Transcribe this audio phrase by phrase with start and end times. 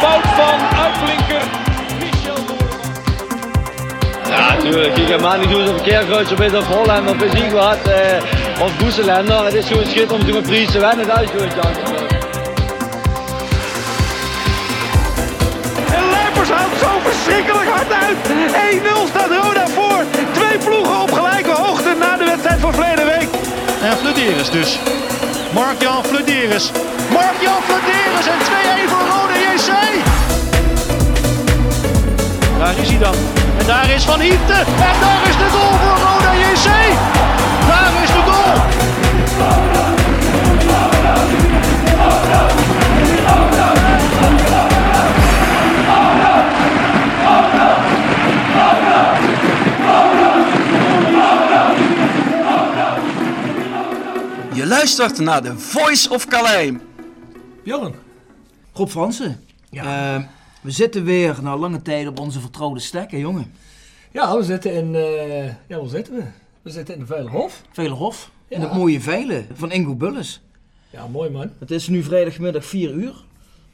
[0.00, 1.42] Fout van uitblinker
[2.00, 2.56] Michel.
[4.28, 4.96] Ja, natuurlijk.
[4.96, 7.82] Ik ga maar niet doen of Keerkruis of of Holland of wat.
[7.88, 9.44] Eh, of Boeselender.
[9.44, 11.06] Het is gewoon schitterend om te met Fries te winnen.
[11.06, 11.76] Dat is gewoon jank.
[15.96, 18.16] En Lijpers houdt zo verschrikkelijk hard uit.
[18.70, 20.04] 1-0 staat Roda voor.
[20.32, 23.28] Twee ploegen op gelijke hoogte na de wedstrijd van verleden week.
[23.82, 24.78] En Flederis dus.
[25.52, 26.70] Mark-Jan Flederis.
[27.12, 28.38] Mark-Jan Flederis en
[28.86, 29.70] 2-1 voor Rode JC.
[32.58, 33.14] Daar is hij dan.
[33.58, 34.52] En daar is Van Hiepte.
[34.52, 36.68] En daar is de goal voor Rode JC.
[37.68, 38.56] Daar is de goal.
[54.52, 56.72] Je luistert naar de Voice of Calais.
[57.68, 57.94] Bjorn.
[58.72, 59.40] Rob Fransen.
[59.70, 60.22] Eh,
[60.60, 63.52] we zitten weer na lange tijd op onze vertrouwde stek, hè jongen.
[64.12, 64.94] Ja, we zitten in...
[64.94, 66.22] eh, ja, waar zitten we?
[66.62, 67.62] We zitten in de Veilerhof.
[67.72, 68.30] Veilerhof.
[68.48, 68.68] In Ja.
[68.68, 70.40] het mooie Veilen van Ingo Bulles.
[70.90, 71.50] Ja, mooi man.
[71.58, 73.14] Het is nu vrijdagmiddag 4 uur.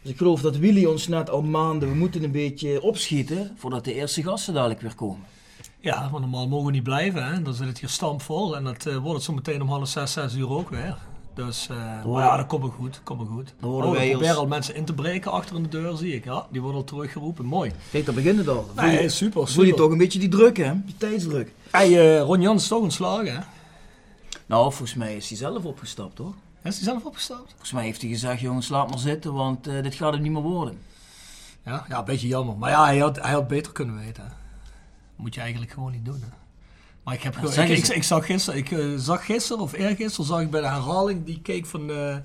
[0.02, 3.84] Dus ik geloof dat Willy ons net al maanden, we moeten een beetje opschieten voordat
[3.84, 5.24] de eerste gasten dadelijk weer komen.
[5.80, 7.26] Ja, want normaal mogen we niet blijven.
[7.26, 7.42] Hè?
[7.42, 8.56] Dan zit het hier stampvol.
[8.56, 10.96] En dat eh, wordt het zo meteen om half zes, zes uur ook weer.
[11.34, 13.00] Dus, eh, maar ja, dat komt wel goed.
[13.04, 13.54] Komt wel goed.
[13.60, 16.14] Dan worden oh, wij als- al mensen in te breken achter in de deur, zie
[16.14, 16.24] ik.
[16.24, 17.44] Ja, die worden al teruggeroepen.
[17.44, 17.72] Mooi.
[17.90, 18.70] Kijk, daar begint het al.
[18.74, 20.72] Voel Nee, je, super, voel je toch een beetje die druk, hè?
[20.84, 21.52] Die tijdsdruk.
[21.70, 23.40] Hey, eh, Ron Jans is toch ontslagen, hè?
[24.46, 26.34] Nou, volgens mij is hij zelf opgestapt, hoor.
[26.62, 27.48] Is hij zelf opgestapt?
[27.50, 30.32] Volgens mij heeft hij gezegd, jongens, laat maar zitten, want eh, dit gaat hem niet
[30.32, 30.78] meer worden.
[31.64, 32.56] Ja, ja, een beetje jammer.
[32.56, 34.22] Maar ja, hij had, hij had beter kunnen weten.
[34.24, 34.30] hè.
[35.16, 36.20] Moet je eigenlijk gewoon niet doen.
[36.20, 36.26] Hè.
[37.04, 40.60] Maar ik heb gewoon, ik, zag gisteren, ik zag gisteren of eergisteren zag ik bij
[40.60, 42.16] de herhaling die keek van, eh,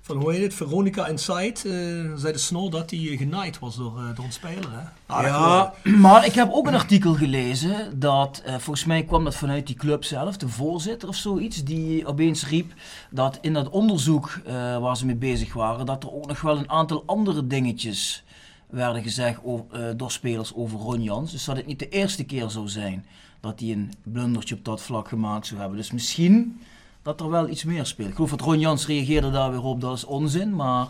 [0.00, 3.76] van hoe heet het, Veronica Inside, eh zei de Snor dat hij eh, genaaid was
[3.76, 4.70] door, door een speler.
[4.70, 5.14] Hè.
[5.14, 5.74] Ah, Ja,
[6.06, 10.04] maar ik heb ook een artikel gelezen dat, volgens mij kwam dat vanuit die club
[10.04, 12.72] zelf, de voorzitter of zoiets, die opeens riep
[13.10, 14.40] dat in dat onderzoek
[14.80, 18.24] waar ze mee bezig waren, dat er ook nog wel een aantal andere dingetjes
[18.66, 21.30] werden gezegd over, door spelers over Ron Jans.
[21.30, 23.06] Dus dat het niet de eerste keer zou zijn
[23.44, 25.78] dat hij een blundertje op dat vlak gemaakt zou hebben.
[25.78, 26.60] Dus misschien
[27.02, 28.08] dat er wel iets meer speelt.
[28.08, 30.86] Ik geloof dat Ron Jans reageerde daar weer op, dat is onzin, maar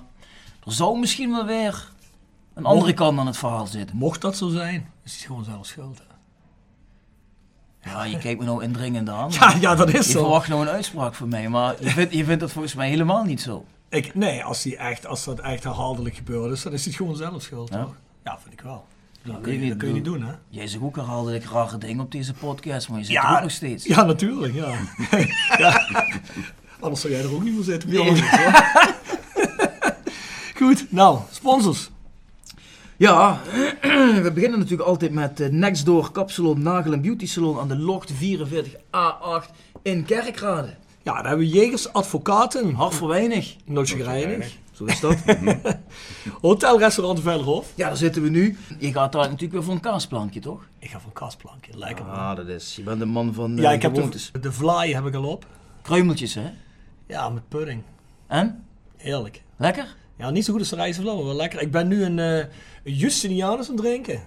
[0.66, 1.92] er zou misschien wel weer
[2.54, 3.96] een andere kant aan het verhaal zitten.
[3.96, 5.98] Mocht dat zo zijn, is hij gewoon zelf schuld.
[5.98, 7.90] hè.
[7.90, 9.30] Ja, je kijkt me nou indringend aan.
[9.30, 10.18] Ja, ja, dat is Je zo.
[10.20, 13.24] verwacht nou een uitspraak van mij, maar je vindt, je vindt dat volgens mij helemaal
[13.24, 13.64] niet zo.
[13.88, 17.16] Ik, nee, als, hij echt, als dat echt herhaaldelijk gebeurd is, dan is hij gewoon
[17.16, 17.68] zelf schuld.
[17.72, 17.82] Ja?
[17.82, 17.94] toch?
[18.24, 18.84] Ja, vind ik wel.
[19.24, 20.32] Dat kun je, niet, dat kun je niet doen, hè?
[20.48, 23.42] Jij zegt ook herhaaldelijk rare dingen op deze podcast, maar je zit Ja, er ook
[23.42, 23.84] nog steeds.
[23.84, 24.78] Ja, natuurlijk, ja.
[25.58, 25.86] ja.
[26.80, 27.90] Anders zou jij er ook niet meer zitten.
[27.90, 28.22] Nee.
[30.56, 31.90] Goed, nou, sponsors.
[32.96, 33.40] Ja,
[34.22, 38.12] we beginnen natuurlijk altijd met eh, Nextdoor Kapsalon Nagel en Beauty Salon aan de Locht
[38.12, 39.50] 44A8
[39.82, 40.74] in Kerkrade.
[41.02, 42.74] Ja, daar hebben we Jegers Advocaten.
[42.74, 43.56] Hart voor weinig.
[43.64, 44.44] Nootje.
[44.74, 45.16] Zo is dat.
[46.40, 47.72] Hotel, restaurant Vellerhof.
[47.74, 48.56] Ja, daar zitten we nu.
[48.78, 50.66] Je gaat daar natuurlijk weer voor een kaasplankje, toch?
[50.78, 52.14] Ik ga voor een kastplankje, lekker man.
[52.14, 52.76] Ah, dat is.
[52.76, 54.30] Je bent een man van ja, eh, ik heb gewoontes.
[54.32, 55.46] de, de vlaai heb ik al op.
[55.82, 56.50] Kruimeltjes, hè?
[57.06, 57.82] Ja, met pudding.
[58.26, 58.64] En?
[58.96, 59.42] Heerlijk.
[59.56, 59.96] Lekker?
[60.18, 61.60] Ja, niet zo goed als de rijstevlam, maar wel lekker.
[61.60, 62.36] Ik ben nu een, eh
[62.84, 64.22] een Justinianus aan het drinken.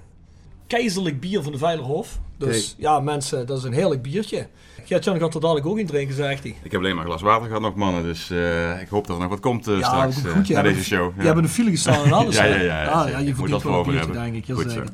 [0.68, 2.20] Keizerlijk bier van de Veilerhof.
[2.38, 4.48] Dus ja, mensen, dat is een heerlijk biertje.
[4.86, 6.56] Gert-Jan gaat er dadelijk ook in drinken, zegt hij.
[6.64, 8.04] Ik heb alleen maar een glas water gehad nog, mannen.
[8.04, 10.48] Dus eh, ik hoop dat er nog wat komt eh, straks dat eh, goed.
[10.48, 11.20] Je na hebt deze een- show.
[11.22, 12.36] Je hebt een file gestaan en alles.
[12.38, 14.32] Ja, ja, ja, ja, Ah, ja je verdient dat wel een voor biertje, hebben.
[14.34, 14.56] denk ik.
[14.56, 14.90] Goed zeker.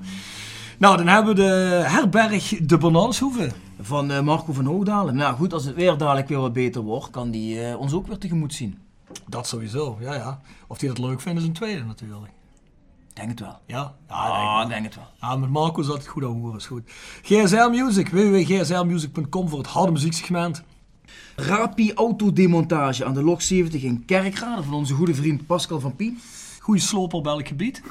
[0.77, 3.49] Nou, dan hebben we de herberg De Bananshoeve.
[3.81, 5.15] Van eh, Marco van Hoogdalen.
[5.15, 8.07] Nou goed, als het weer dadelijk weer wat beter wordt, kan die eh, ons ook
[8.07, 8.77] weer tegemoet zien.
[9.27, 10.41] Dat sowieso, ja ja.
[10.67, 12.31] Of die dat leuk vinden is een tweede natuurlijk.
[13.13, 13.57] Denk het wel.
[13.65, 13.93] Ja?
[14.07, 15.07] Ja, Ah, denk ik denk het wel.
[15.29, 16.91] Ja, met Marco zat het goed aan horen, is goed.
[17.21, 20.63] GSL Music, www.gslmusic.com voor het harde muzieksegment.
[21.35, 26.19] Rapi Autodemontage aan de Lok 70 in Kerkrade van onze goede vriend Pascal van Pien.
[26.59, 27.81] Goeie sloper op elk gebied.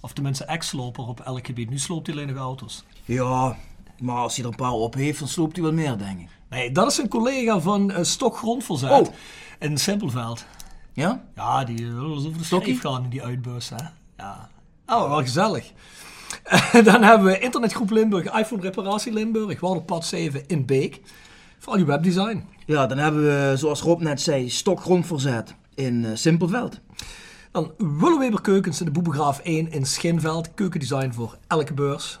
[0.00, 1.70] Of tenminste ex-sloper op elk gebied.
[1.70, 2.84] Nu sloopt hij alleen nog auto's.
[3.04, 3.56] Ja,
[4.00, 6.28] maar als hij er een paar op heeft, dan sloopt hij wel meer, denk ik.
[6.50, 9.14] Nee, dat is een collega van uh, Stok Grondverzet Oh.
[9.58, 10.44] in Simpelveld.
[10.92, 11.22] Ja?
[11.34, 12.76] Ja, die uh, willen over de Stokkie?
[12.80, 13.68] gaan in die uitbus.
[13.68, 13.76] Hè?
[14.16, 14.48] Ja.
[14.86, 15.72] Oh, wel gezellig.
[16.84, 21.00] dan hebben we internetgroep Limburg, iPhone Reparatie Limburg, Waterpad 7 in Beek.
[21.58, 22.44] Voor al je webdesign.
[22.66, 26.80] Ja, dan hebben we, zoals Rob net zei, stokgrondverzet in uh, Simpelveld.
[27.50, 30.54] Dan Willeweber Keukens in de Boebegraaf 1 in Schinveld.
[30.54, 32.18] Keukendesign voor elke beurs.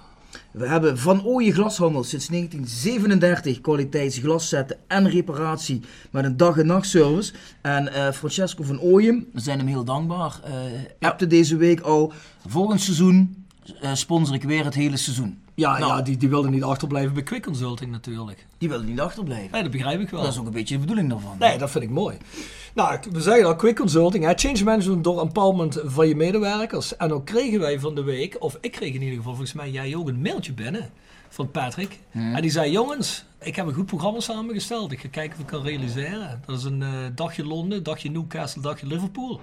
[0.50, 5.80] We hebben Van Ooyen Glashandel sinds 1937 kwaliteitsglaszetten en reparatie
[6.10, 7.32] met een dag- en nachtservice.
[7.60, 12.12] En uh, Francesco van Ooyen, we zijn hem heel dankbaar, uh, appte deze week al.
[12.46, 13.46] Volgend seizoen
[13.82, 15.41] uh, sponsor ik weer het hele seizoen.
[15.54, 18.46] Ja, nou, ja die, die wilde niet achterblijven bij Quick Consulting natuurlijk.
[18.58, 19.52] Die wilde niet achterblijven.
[19.52, 20.22] Nee, dat begrijp ik wel.
[20.22, 21.36] Dat is ook een beetje de bedoeling daarvan.
[21.38, 22.16] Nee, dat vind ik mooi.
[22.74, 26.96] Nou, we zeggen al, Quick Consulting, hè, change management door empowerment van je medewerkers.
[26.96, 29.70] En ook kregen wij van de week, of ik kreeg in ieder geval volgens mij
[29.70, 30.90] jij ook een mailtje binnen
[31.28, 31.98] van Patrick.
[32.10, 32.34] Hmm.
[32.34, 34.92] En die zei, jongens, ik heb een goed programma samengesteld.
[34.92, 36.42] Ik ga kijken of ik kan realiseren.
[36.46, 39.40] Dat is een uh, dagje Londen, dagje Newcastle, dagje Liverpool.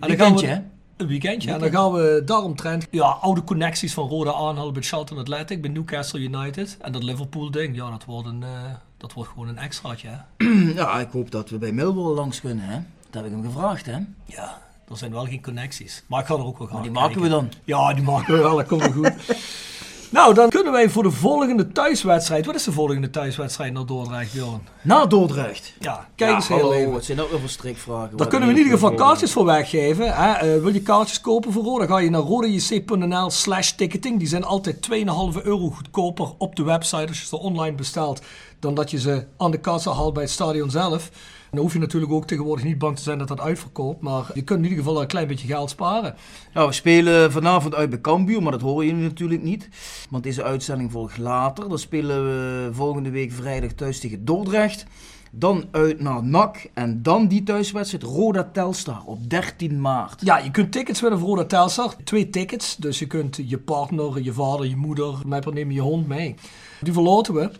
[0.00, 0.60] Weekendje, hè?
[0.96, 1.52] Een weekendje.
[1.52, 5.70] En dan gaan we daaromtrent ja, oude connecties van Roda aanhalen bij Charlton Athletic, bij
[5.70, 6.76] Newcastle United.
[6.80, 8.48] En dat Liverpool ding, ja, dat wordt, een, uh,
[8.96, 10.08] dat wordt gewoon een extraatje.
[10.08, 10.46] Hè?
[10.80, 12.78] ja, ik hoop dat we bij Millwall langs kunnen, hè?
[13.10, 13.98] Dat heb ik hem gevraagd, hè?
[14.24, 16.02] Ja, er zijn wel geen connecties.
[16.06, 17.08] Maar ik ga er ook wel gaan maar die kijken.
[17.08, 17.52] maken we dan.
[17.64, 19.14] Ja, die maken we wel, dat komt wel goed.
[20.10, 22.46] nou, dan kunnen wij voor de volgende thuiswedstrijd.
[22.46, 24.60] Wat is de volgende thuiswedstrijd naar Dordrecht, Bjorn?
[24.82, 25.72] Na Dordrecht.
[25.80, 26.94] Ja, kijk eens ja, heel hallo, even.
[26.94, 28.16] Het zijn ook weer voor strikvragen.
[28.16, 30.14] Daar kunnen we in ieder geval kaartjes voor weggeven.
[30.14, 30.56] Hè?
[30.56, 31.86] Uh, wil je kaartjes kopen voor Roda?
[31.86, 34.18] Ga je naar rodajc.nl slash ticketing.
[34.18, 34.96] Die zijn altijd 2,5
[35.42, 38.22] euro goedkoper op de website als je ze online bestelt.
[38.60, 41.10] Dan dat je ze aan de kassa haalt bij het stadion zelf.
[41.56, 44.00] Dan hoef je natuurlijk ook tegenwoordig niet bang te zijn dat dat uitverkoopt.
[44.00, 46.14] Maar je kunt in ieder geval een klein beetje geld sparen.
[46.54, 49.68] Nou, we spelen vanavond uit bij Cambuur, maar dat horen jullie natuurlijk niet.
[50.10, 51.68] Want deze uitzending volgt later.
[51.68, 54.86] Dan spelen we volgende week vrijdag thuis tegen Dordrecht.
[55.30, 60.20] Dan uit naar NAC en dan die thuiswedstrijd Roda Telstar op 13 maart.
[60.24, 61.94] Ja, je kunt tickets winnen voor Roda Telstar.
[62.04, 66.06] Twee tickets, dus je kunt je partner, je vader, je moeder, mij neem je hond
[66.06, 66.34] mee.
[66.80, 67.50] Die verloten we.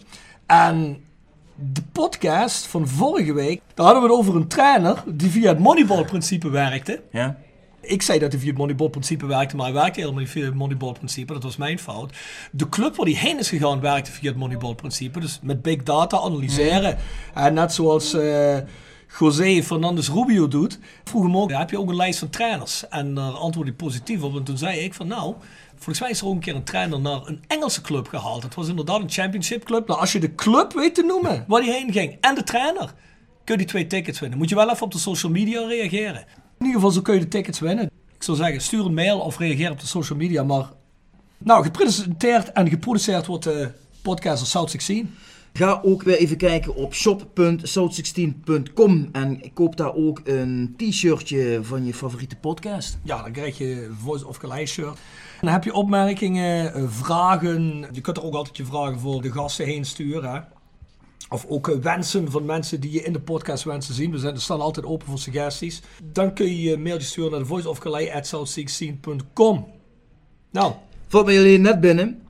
[0.47, 1.05] En
[1.57, 5.59] de podcast van vorige week, daar hadden we het over een trainer die via het
[5.59, 7.03] Moneyball-principe werkte.
[7.11, 7.37] Ja.
[7.81, 10.55] Ik zei dat hij via het Moneyball-principe werkte, maar hij werkte helemaal niet via het
[10.55, 11.33] Moneyball-principe.
[11.33, 12.13] Dat was mijn fout.
[12.51, 15.21] De club waar hij heen is gegaan werkte via het Moneyball-principe.
[15.21, 16.91] Dus met big data analyseren.
[16.91, 17.43] Mm.
[17.43, 18.57] En net zoals uh,
[19.19, 22.89] José Fernandez Rubio doet, vroeg hem ook, heb je ook een lijst van trainers?
[22.89, 24.37] En daar antwoordde hij positief op.
[24.37, 25.35] En toen zei ik van nou...
[25.77, 28.43] Volgens mij is er ook een keer een trainer naar een Engelse club gehaald.
[28.43, 29.87] Het was inderdaad een championship club.
[29.87, 32.95] Nou, als je de club weet te noemen waar hij heen ging en de trainer,
[33.45, 34.39] kun je die twee tickets winnen.
[34.39, 36.25] Moet je wel even op de social media reageren.
[36.59, 37.91] In ieder geval zo kun je de tickets winnen.
[38.15, 40.43] Ik zou zeggen, stuur een mail of reageer op de social media.
[40.43, 40.71] Maar
[41.39, 43.71] nou, gepresenteerd en geproduceerd wordt de
[44.03, 45.15] podcast South 16.
[45.53, 51.95] Ga ook weer even kijken op shop.south16.com en koop daar ook een t-shirtje van je
[51.95, 52.99] favoriete podcast.
[53.03, 54.99] Ja, dan krijg je Voice of Calais shirt.
[55.47, 57.87] Heb je opmerkingen, vragen.
[57.93, 60.33] Je kunt er ook altijd je vragen voor de gasten heen sturen.
[60.33, 60.41] Hè?
[61.29, 64.11] Of ook wensen van mensen die je in de podcast wensen zien.
[64.11, 65.83] We, zijn, staan altijd open voor suggesties.
[66.13, 69.67] Dan kun je je mailtje sturen naar de voiceofcalais.south16.com
[70.51, 70.73] Nou.
[71.09, 72.21] Valt bij jullie net binnen.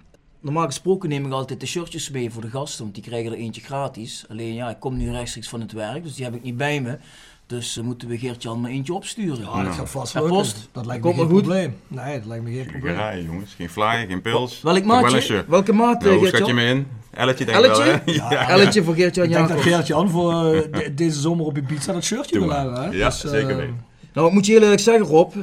[0.40, 3.38] Normaal gesproken neem ik altijd de shirtjes mee voor de gasten, want die krijgen er
[3.38, 4.24] eentje gratis.
[4.28, 6.80] Alleen ja, ik kom nu rechtstreeks van het werk, dus die heb ik niet bij
[6.80, 6.98] me.
[7.46, 9.38] Dus uh, moeten we Geert-Jan maar eentje opsturen.
[9.54, 10.32] Ja, dat gaat vast lukken.
[10.32, 10.68] post.
[10.72, 11.42] Dat lijkt Komt me geen goed.
[11.42, 11.76] probleem.
[11.88, 12.82] Nee, dat lijkt me geen probleem.
[12.94, 13.54] Geen rijden, jongens.
[13.54, 14.60] Geen flyer, geen pils.
[14.62, 15.44] Welk maatje?
[15.48, 16.86] Welke maat, Nou, uh, hoe schat je me in?
[17.10, 17.84] Elletje denk ik Elletje?
[17.84, 18.12] wel, hè?
[18.34, 19.74] Ja, Elletje voor Geert-Jan Ik denk dat Jacobs.
[19.74, 22.64] Geert-Jan voor uh, de, deze zomer op Ibiza dat shirtje Doe wil maar.
[22.64, 22.82] hebben.
[22.90, 22.96] Hè?
[22.96, 23.84] Ja, Dus, uh, zeker weten.
[24.12, 25.34] Nou, ik moet je heel eerlijk zeggen, Rob.
[25.34, 25.42] Uh,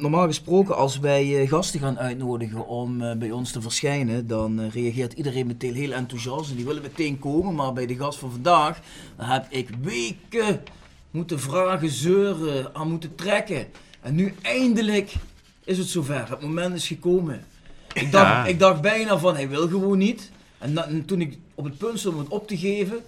[0.00, 4.60] normaal gesproken, als wij uh, gasten gaan uitnodigen om uh, bij ons te verschijnen, dan
[4.72, 7.54] reageert iedereen meteen heel enthousiast en die willen meteen komen.
[7.54, 8.78] Maar bij de gast van vandaag,
[9.16, 10.60] heb ik weken
[11.16, 13.66] moeten vragen, zeuren, aan moeten trekken.
[14.00, 15.12] En nu eindelijk
[15.64, 16.30] is het zover.
[16.30, 17.44] Het moment is gekomen.
[17.94, 18.46] Ik dacht, Ja.
[18.46, 20.30] ik dacht bijna van, hij wil gewoon niet.
[20.58, 22.98] En, na- en toen ik op het punt stond om het op te geven,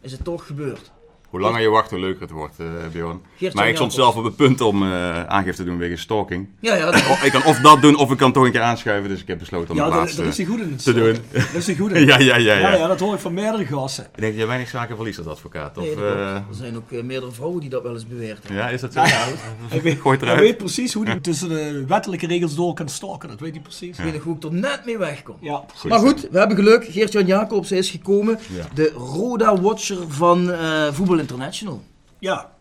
[0.00, 0.90] is het toch gebeurd.
[1.30, 3.20] Hoe langer je wacht, hoe leuker het wordt, eh Bjorn.
[3.52, 6.48] Maar ik stond zelf op het punt om eh, aangifte te doen wegens stalking.
[6.60, 9.08] Ja, ja, dat- ik kan of dat doen, of ik kan toch een keer aanschuiven.
[9.10, 10.70] Dus ik heb besloten om Ja, het daar, laatste daar is hij goed in.
[10.70, 11.16] Het te doen.
[11.32, 12.06] Dat is hij goed in.
[12.06, 12.74] Ja, ja, ja, ja.
[12.74, 14.04] ja, dat hoor ik van meerdere gasten.
[14.04, 15.78] Ik denk dat je weinig zaken verliest als advocaat.
[15.78, 18.56] Of, Nee, dat eh, Er zijn ook meerdere vrouwen die dat wel eens beweerd hebben.
[18.62, 19.00] ja, is dat zo?
[19.68, 20.48] Hij weet, Gooi het hij eruit.
[20.48, 23.28] weet precies hoe hij tussen de wettelijke regels door kan stalken.
[23.28, 23.98] Dat weet hij precies.
[23.98, 25.36] Ik weet nog hoe ik er net mee wegkom.
[25.40, 25.64] Ja.
[25.76, 26.06] Goed maar zo.
[26.06, 26.84] goed, we hebben geluk.
[26.90, 28.38] Geert-Jan Jacobs is gekomen.
[28.56, 28.64] Ja.
[28.74, 30.86] De Roda-watcher van eh
[31.18, 31.82] Voetbal International.
[32.18, 32.52] Ja.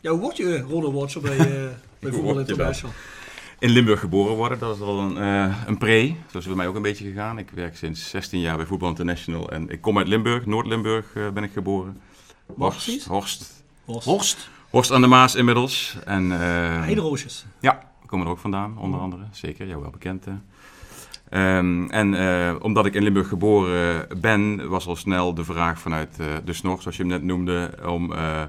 [0.00, 2.38] Ja, hoe word je Roda Watcher bij, eh bij Voetbal?
[2.38, 2.94] International?
[3.58, 4.58] in Limburg geboren worden.
[4.58, 6.06] Dat is al een, uh, een pre.
[6.06, 7.38] Zo is het bij mij ook een beetje gegaan.
[7.38, 9.50] Ik werk sinds 16 jaar bij Voetbal International.
[9.50, 12.00] En ik kom uit Limburg, Noord-Limburg uh, ben ik geboren.
[12.56, 13.04] Horst.
[13.04, 13.64] Horst.
[13.84, 14.04] Horst.
[14.04, 14.48] Horst.
[14.70, 15.96] Horst aan de Maas inmiddels.
[16.04, 16.38] En, uh,
[16.80, 17.44] Heideroosjes.
[17.60, 19.22] Ja, we komen er ook vandaan, onder andere.
[19.30, 20.26] Zeker, jou wel bekend.
[21.34, 26.16] Um, en uh, omdat ik in Limburg geboren ben, was al snel de vraag vanuit
[26.20, 28.42] uh, de snor, zoals je hem net noemde, om uh,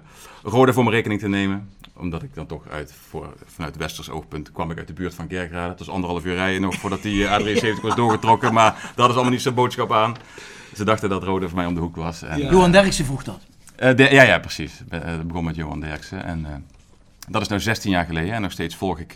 [0.44, 1.70] Roda voor mijn rekening te nemen.
[1.94, 5.28] Omdat ik dan toch uit, voor, vanuit Westers oogpunt kwam ik uit de buurt van
[5.28, 5.70] Kerkrade.
[5.70, 9.34] Het was anderhalf uur rijden nog voordat die A73 was doorgetrokken, maar dat is allemaal
[9.34, 10.16] niet zo'n boodschap aan.
[10.76, 12.22] Ze dachten dat Roda voor mij om de hoek was.
[12.22, 12.50] En, ja.
[12.50, 13.40] Johan Derksen vroeg dat.
[13.98, 14.82] De, ja, ja, precies.
[14.90, 16.26] Het begon met Johan Derksen.
[16.26, 16.66] En
[17.28, 19.16] dat is nu 16 jaar geleden en nog steeds volg ik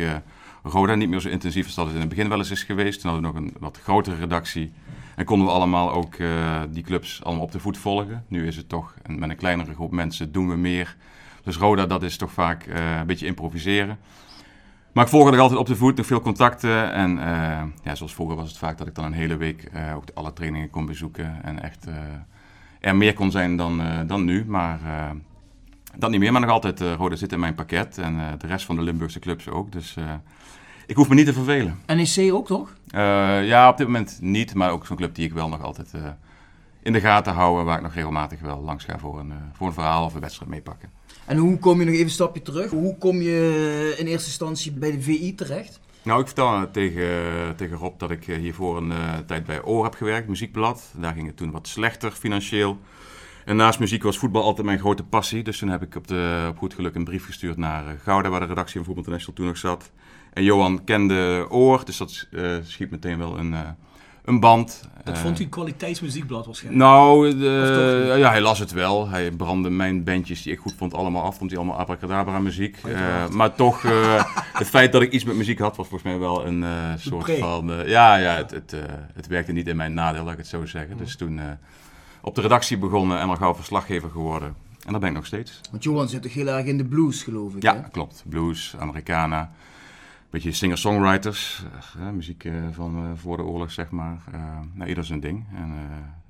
[0.64, 3.02] Roda niet meer zo intensief als dat het in het begin wel eens is geweest.
[3.02, 4.72] Toen hadden we nog een wat grotere redactie.
[5.16, 8.26] En konden we allemaal ook uh, die clubs allemaal op de voet volgen.
[8.28, 10.96] Nu is het toch, met een kleinere groep mensen doen we meer.
[11.44, 13.98] Dus Roda, dat is toch vaak uh, een beetje improviseren.
[14.92, 16.94] Maar ik volg er altijd op de voet, nog veel contacten.
[16.94, 20.04] En uh, ja, zoals vroeger was het vaak dat ik dan een hele week ook
[20.14, 21.44] alle trainingen kon bezoeken.
[21.44, 21.88] En echt
[22.80, 24.46] er meer kon zijn dan, dan nu.
[24.46, 24.80] Maar
[25.98, 27.98] dat niet meer, maar nog altijd Roda zit in mijn pakket.
[27.98, 29.72] En de rest van de Limburgse clubs ook.
[29.72, 29.96] Dus
[30.90, 31.80] ik hoef me niet te vervelen.
[31.86, 32.74] NEC ook toch?
[32.96, 35.92] Uh, ja, op dit moment niet, maar ook zo'n club die ik wel nog altijd
[35.96, 36.02] uh,
[36.82, 37.64] in de gaten hou.
[37.64, 40.20] Waar ik nog regelmatig wel langs ga voor een, uh, voor een verhaal of een
[40.20, 40.90] wedstrijd meepakken.
[41.26, 42.72] En hoe kom je nog even een stapje terug?
[42.72, 45.80] Hoe kom je in eerste instantie bij de VI terecht?
[46.02, 47.10] Nou, ik vertelde tegen,
[47.56, 48.94] tegen Rob dat ik hiervoor een
[49.26, 50.94] tijd bij Oor heb gewerkt, muziekblad.
[50.98, 52.80] Daar ging het toen wat slechter financieel.
[53.50, 55.44] En naast muziek was voetbal altijd mijn grote passie.
[55.44, 58.40] Dus toen heb ik op, de, op goed geluk een brief gestuurd naar Gouda, waar
[58.40, 59.92] de redactie van Voetbal International toen nog zat.
[60.34, 63.60] En Johan kende Oor, dus dat uh, schiet meteen wel een, uh,
[64.24, 64.90] een band.
[65.04, 66.84] Dat vond hij kwaliteitsmuziekblad waarschijnlijk?
[66.84, 69.08] Nou, de, ja, hij las het wel.
[69.08, 71.38] Hij brandde mijn bandjes die ik goed vond allemaal af.
[71.38, 72.78] Vond hij allemaal abracadabra muziek.
[72.86, 73.82] Uh, maar toch,
[74.62, 76.66] het feit dat ik iets met muziek had, was volgens mij wel een
[77.00, 77.72] soort van...
[77.86, 78.76] ja, ja het, het,
[79.14, 80.98] het, werkte niet in mijn nadeel, laat ik het zo zeggen.
[80.98, 81.40] Dus toen
[82.22, 84.56] op de redactie begonnen en al gauw verslaggever geworden.
[84.86, 85.62] En dat ben ik nog steeds.
[85.72, 87.62] Want Johan zit toch heel erg in de blues, geloof ik?
[87.62, 87.90] Ja, hè?
[87.90, 88.24] klopt.
[88.28, 89.52] Blues, Americana
[90.30, 91.64] beetje singer-songwriters,
[92.00, 94.18] uh, muziek uh, van uh, voor de oorlog, zeg maar.
[94.74, 95.46] nou, ieder zijn ding.
[95.56, 95.74] En,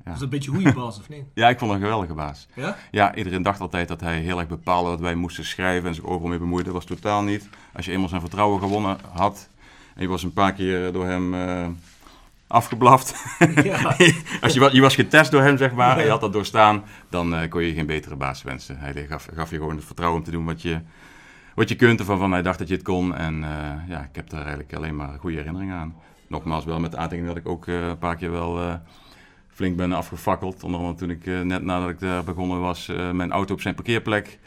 [0.05, 0.10] ja.
[0.10, 1.24] Was dat een beetje goede baas, of niet?
[1.34, 2.48] ja, ik vond hem een geweldige baas.
[2.53, 2.77] Ja?
[2.91, 6.03] Ja, iedereen dacht altijd dat hij heel erg bepaalde wat wij moesten schrijven en zich
[6.03, 6.72] overal mee bemoeide.
[6.72, 7.50] Dat was totaal niet.
[7.74, 9.50] Als je eenmaal zijn vertrouwen gewonnen had
[9.96, 11.34] en je was een paar keer door hem
[12.49, 13.15] afgeblaft.
[13.63, 13.95] Ja.
[14.41, 17.49] Als je, je was getest door hem, zeg maar, en je had dat doorstaan, dan
[17.49, 18.77] kon je geen betere baas wensen.
[18.79, 20.79] Hij gaf, gaf je gewoon het vertrouwen om te doen wat je
[21.55, 23.15] wat je kunt ervan van hij dacht dat je het kon.
[23.15, 23.49] En uh,
[23.87, 25.95] ja, ik heb daar eigenlijk alleen maar goede herinneringen aan.
[26.27, 28.79] Nogmaals, wel met de aantekening dat ik ook uh, een paar keer wel
[29.49, 30.63] flink ben afgefakkeld.
[30.63, 34.39] Onder andere toen ik net nadat ik daar begonnen was, mijn auto op zijn parkeerplek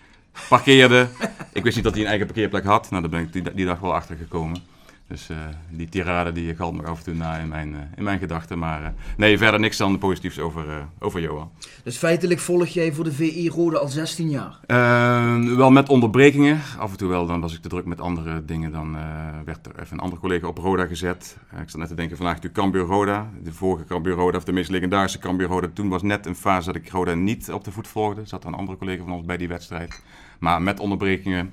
[0.49, 1.09] parkeerde.
[1.53, 2.91] ik wist niet dat hij een eigen parkeerplek had.
[2.91, 4.72] Nou, daar ben ik die, die dag wel achter gekomen.
[5.13, 5.37] Dus uh,
[5.71, 8.59] die tirade die galmt me af en toe na in mijn, uh, in mijn gedachten.
[8.59, 10.65] Maar uh, nee, verder niks dan positiefs over,
[10.99, 11.51] over Johan.
[11.85, 14.59] Dus feitelijk volg jij voor de VI Rode al 16 jaar?
[14.67, 16.61] Ehm, wel met onderbrekingen.
[16.79, 18.73] Af en toe wel, dan was ik te druk met andere dingen.
[18.73, 18.97] Dan
[19.45, 21.37] werd er even een andere collega op Roda gezet.
[21.63, 23.31] ik zat net te denken, vandaag natuurlijk Cambuur Roda.
[23.43, 25.69] De vorige Cambuur Roda, of de meest legendarische Cambuur Roda.
[25.75, 28.21] Toen was net een fase dat ik Roda niet op de voet volgde.
[28.21, 30.03] Er zat een andere collega van ons bij die wedstrijd.
[30.39, 31.53] Maar met onderbrekingen,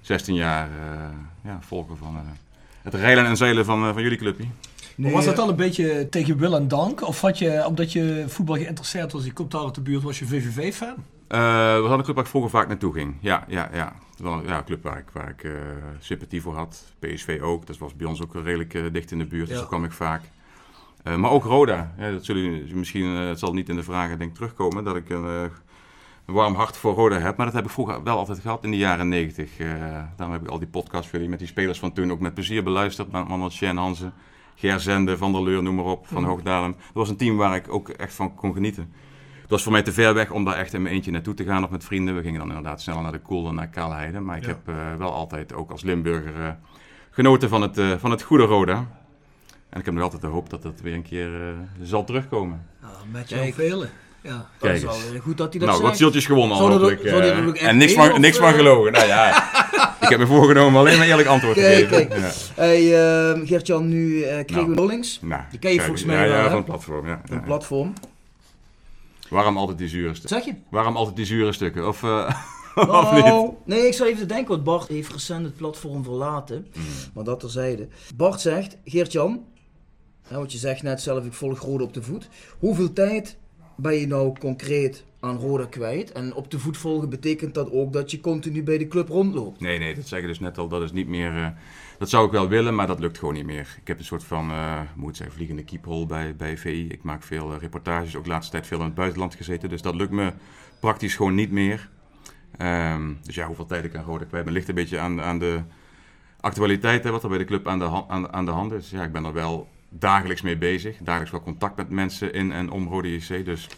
[0.00, 0.68] 16 jaar
[1.44, 2.16] ja, volgen van
[2.82, 4.44] het rijlen en zeilen van, uh, van jullie clubje.
[4.94, 7.06] Nee, was dat al een beetje tegen wil en dank?
[7.06, 10.18] Of had je, omdat je voetbal geïnteresseerd was, je komt daar uit de buurt, was
[10.18, 10.88] je VVV-fan?
[10.88, 13.14] Uh, we hadden een club waar ik vroeger vaak naartoe ging.
[13.20, 13.92] Ja, ja, ja.
[14.16, 15.52] Wel, ja, een club waar ik, waar ik uh,
[15.98, 16.84] sympathie voor had.
[16.98, 17.66] PSV ook.
[17.66, 19.92] Dat was bij ons ook redelijk uh, dicht in de buurt, dus daar kwam ik
[19.92, 20.22] vaak.
[21.16, 21.94] maar ook Roda.
[21.98, 25.50] Ja, dat zullen misschien, het zal niet in de vragen denk terugkomen, dat ik een
[26.26, 27.36] een warm hart voor Roda heb.
[27.36, 29.58] Maar dat heb ik vroeger wel altijd gehad in de jaren negentig.
[29.58, 29.68] Uh,
[30.16, 32.34] daarom heb ik al die podcasts voor jullie met die spelers van toen ook met
[32.34, 33.12] plezier beluisterd.
[33.12, 34.12] Met Manuel Sjen Hansen,
[34.54, 36.28] Ger Zende, Van der Leur, noem maar op, van mm.
[36.28, 36.72] Hoogdalem.
[36.72, 38.92] Dat was een team waar ik ook echt van kon genieten.
[39.40, 41.44] Het was voor mij te ver weg om daar echt in mijn eentje naartoe te
[41.44, 42.16] gaan of met vrienden.
[42.16, 44.20] We gingen dan inderdaad sneller naar de Koel naar Kaalheide.
[44.20, 44.48] Maar ik ja.
[44.48, 46.48] heb uh, wel altijd, ook als Limburger, uh,
[47.10, 48.86] genoten van het, van het goede Roda.
[49.68, 51.30] En ik heb nog altijd de hoop dat dat weer een keer
[51.82, 52.66] zal terugkomen.
[52.80, 53.90] Nou, met jou velen.
[54.22, 57.02] Ja, Kijk dat is wel goed dat hij dat Nou, wat zieltjes gewonnen al hopelijk.
[57.02, 58.54] eh, en niks van, of, niks van eh?
[58.54, 58.92] gelogen.
[58.92, 59.36] Nou ja,
[60.00, 61.88] ik heb me voorgenomen alleen maar eerlijk antwoord te geven.
[61.88, 62.16] kijk.
[62.16, 62.30] Ja.
[62.54, 64.68] Hey, ehm, Geert-Jan, nu eh kregen Nou.
[64.70, 65.18] we Rollings.
[65.22, 67.06] Nou, Die ken je kijk, volgens ja, mij wel, Ja, van het platform.
[67.06, 67.40] Ja, Een ja.
[67.40, 67.92] platform.
[69.28, 70.42] Waarom altijd die zure Wat stukken?
[70.42, 70.60] zeg je?
[70.70, 71.88] Waarom altijd die zure stukken?
[71.88, 72.34] Of, eh,
[73.00, 73.24] of niet?
[73.24, 76.66] Oh, nee, ik zou even denken, want Bart heeft recent het platform verlaten.
[76.72, 76.82] Hmm.
[77.14, 77.88] Maar dat terzijde.
[78.14, 79.44] Bart zegt, Geert-Jan,
[80.28, 82.28] hè, want je zegt net zelf, ik volg Rode op de voet.
[82.58, 83.36] Hoeveel tijd
[83.76, 86.12] ben je nou concreet aan Roda kwijt?
[86.12, 89.60] En op de voet volgen betekent dat ook dat je continu bij de club rondloopt?
[89.60, 90.68] Nee, nee, dat zeg ik dus net al.
[90.68, 91.36] Dat is niet meer.
[91.36, 91.48] eh,
[91.98, 93.76] dat zou ik wel willen, maar dat lukt gewoon niet meer.
[93.80, 96.88] Ik heb een soort van, eh moet ik zeggen, vliegende kiephol bij, bij VI.
[96.88, 99.68] Ik maak veel eh, reportages, ook de laatste tijd veel in het buitenland gezeten.
[99.68, 100.32] Dus dat lukt me
[100.80, 101.90] praktisch gewoon niet meer.
[102.56, 105.38] Ehm, dus ja, hoeveel tijd ik aan Roda kwijt ben, ligt een beetje aan, aan
[105.38, 105.60] de
[106.40, 108.90] actualiteit, hè, wat er bij de club aan de, aan, aan de hand is.
[108.90, 110.96] Ja, ik ben er wel dagelijks mee bezig.
[110.96, 113.44] Dagelijks wel contact met mensen in en om Rode JC.
[113.44, 113.68] Dus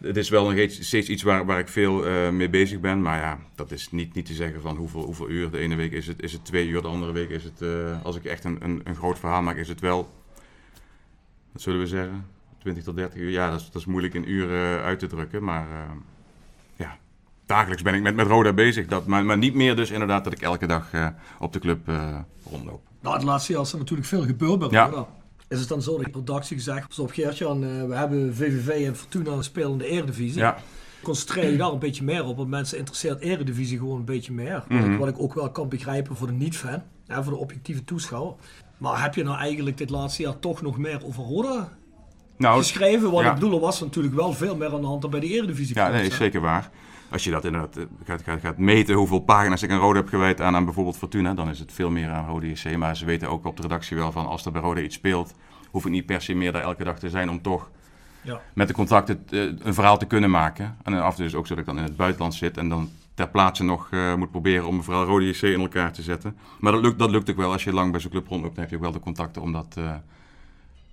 [0.00, 3.02] het is wel nog steeds iets waar, waar ik veel eh, mee bezig ben.
[3.02, 5.50] Maar ja, dat is niet, niet te zeggen van hoeveel, hoeveel uur.
[5.50, 8.04] De ene week is het, is het twee uur, de andere week is het, eh,
[8.04, 10.10] als ik echt een, een, een groot verhaal maak, is het wel,
[11.52, 12.24] wat zullen we zeggen,
[12.60, 13.30] 20 tot 30 uur.
[13.30, 15.44] Ja, dat is, moeilijk in uren uit te drukken.
[15.44, 15.90] Maar eh,
[16.76, 16.98] ja,
[17.46, 18.86] dagelijks ben ik met, met Roda bezig.
[18.86, 21.88] Dat, maar, maar niet meer dus inderdaad dat ik elke dag eh, op de club
[21.88, 22.18] eh,
[22.50, 22.89] rondloop.
[23.00, 25.06] Nou, het laatste jaar is er natuurlijk veel gebeurd bij Ja.
[25.48, 28.86] Is het dan zo dat de productie gezegd, pas op Geertjan, eh, we hebben VVV
[28.86, 30.38] en Fortuna spelen in de Eredivisie.
[30.38, 30.56] Ja.
[31.02, 34.52] Concentreer je daar een beetje meer op, want mensen interesseert Eredivisie gewoon een beetje meer.
[34.68, 34.92] Wat, Mhm.
[34.92, 38.34] ik, wat ik ook wel kan begrijpen voor de niet-fan, voor de objectieve toeschouwer.
[38.78, 41.68] Maar heb je nou eigenlijk dit laatste jaar toch nog meer over Roda
[42.36, 43.10] Nou, geschreven?
[43.10, 43.28] Wat ja.
[43.28, 45.74] ik bedoel, er was natuurlijk wel veel meer aan de hand dan bij de Eredivisie.
[45.76, 46.70] Ja, nee, is zeker waar.
[47.10, 50.08] Als je dat inderdaad eh, gaat, gaat, gaat meten hoeveel pagina's ik aan Rode heb
[50.08, 52.76] gewijd aan, aan bijvoorbeeld Fortuna, dan is het veel meer aan Rode JC.
[52.76, 55.34] Maar ze weten ook op de redactie wel van als er bij Rode iets speelt,
[55.70, 57.70] hoef ik niet per se meer daar elke dag te zijn om toch
[58.22, 58.40] Ja.
[58.54, 60.76] met de contracten eh, een verhaal te kunnen maken.
[60.82, 62.68] En af en toe is ook zo dat ik dan in het buitenland zit en
[62.68, 66.02] dan ter plaatse nog eh, moet proberen om een verhaal Rode JC in elkaar te
[66.02, 66.36] zetten.
[66.60, 67.52] Maar dat lukt, dat lukt ook wel.
[67.52, 69.52] Als je lang bij zo'n club rondloopt, dan heb je ook wel de contacten om
[69.52, 69.76] dat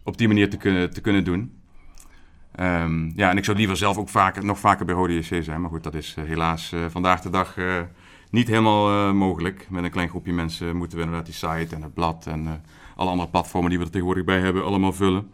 [0.04, 1.52] op die manier te kunnen, te kunnen doen.
[2.58, 5.62] Ehm, ja, en ik zou liever zelf ook vaker, nog vaker bij Rode JC zijn.
[5.62, 7.82] Maar goed, dat is eh, helaas eh, vandaag de dag eh,
[8.32, 9.68] niet helemaal mogelijk.
[9.70, 12.62] Met een klein groepje mensen moeten we inderdaad die site en het blad en
[12.96, 15.30] alle andere platformen die we er tegenwoordig bij hebben allemaal vullen.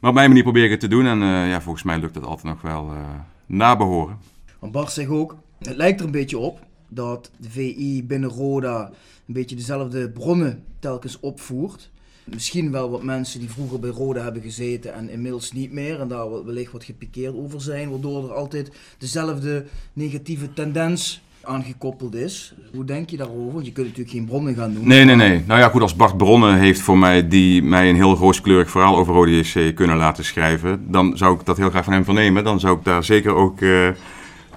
[0.00, 1.06] Maar op mijn manier probeer ik het te doen.
[1.06, 1.18] En
[1.48, 2.98] ja, volgens mij lukt het altijd nog wel eh
[3.46, 4.18] nabehoren.
[4.58, 8.90] Want Bart zegt ook, het lijkt er een beetje op dat de VI binnen Roda
[9.26, 11.90] een beetje dezelfde bronnen telkens opvoert.
[12.24, 16.08] Misschien wel wat mensen die vroeger bij Roda hebben gezeten en inmiddels niet meer en
[16.08, 22.54] daar wel- wellicht wat gepikeerd over zijn, waardoor er altijd dezelfde negatieve tendens aangekoppeld is.
[22.74, 23.52] Hoe denk je daarover?
[23.52, 24.88] Want je kunt natuurlijk geen bronnen gaan noemen.
[24.88, 25.42] Nee, nee, nee.
[25.46, 28.96] Nou ja, goed, als Bart Bronnen heeft voor mij die mij een heel rooskleurig verhaal
[28.96, 32.44] over Rode JC kunnen laten schrijven, dan zou ik dat heel graag van hem vernemen.
[32.44, 33.88] Dan zou ik daar zeker ook eh,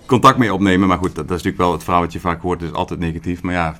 [0.06, 0.88] contact mee opnemen.
[0.88, 3.00] Maar goed, dat, dat is natuurlijk wel het verhaal wat je vaak hoort, is altijd
[3.00, 3.42] negatief.
[3.42, 3.80] Maar ja,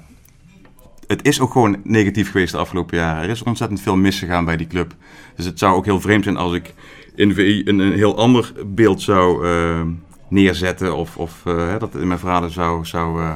[1.08, 3.24] het is ook gewoon negatief geweest de afgelopen jaren.
[3.24, 4.96] Er is ontzettend veel misgegaan bij die club.
[5.36, 6.74] Dus het zou ook heel vreemd zijn als ik
[7.16, 9.82] in VI een, heel ander beeld zou eh,
[10.28, 10.96] neerzetten.
[10.96, 13.34] Of, of hè, dat in mijn verhalen zou, zou, eh,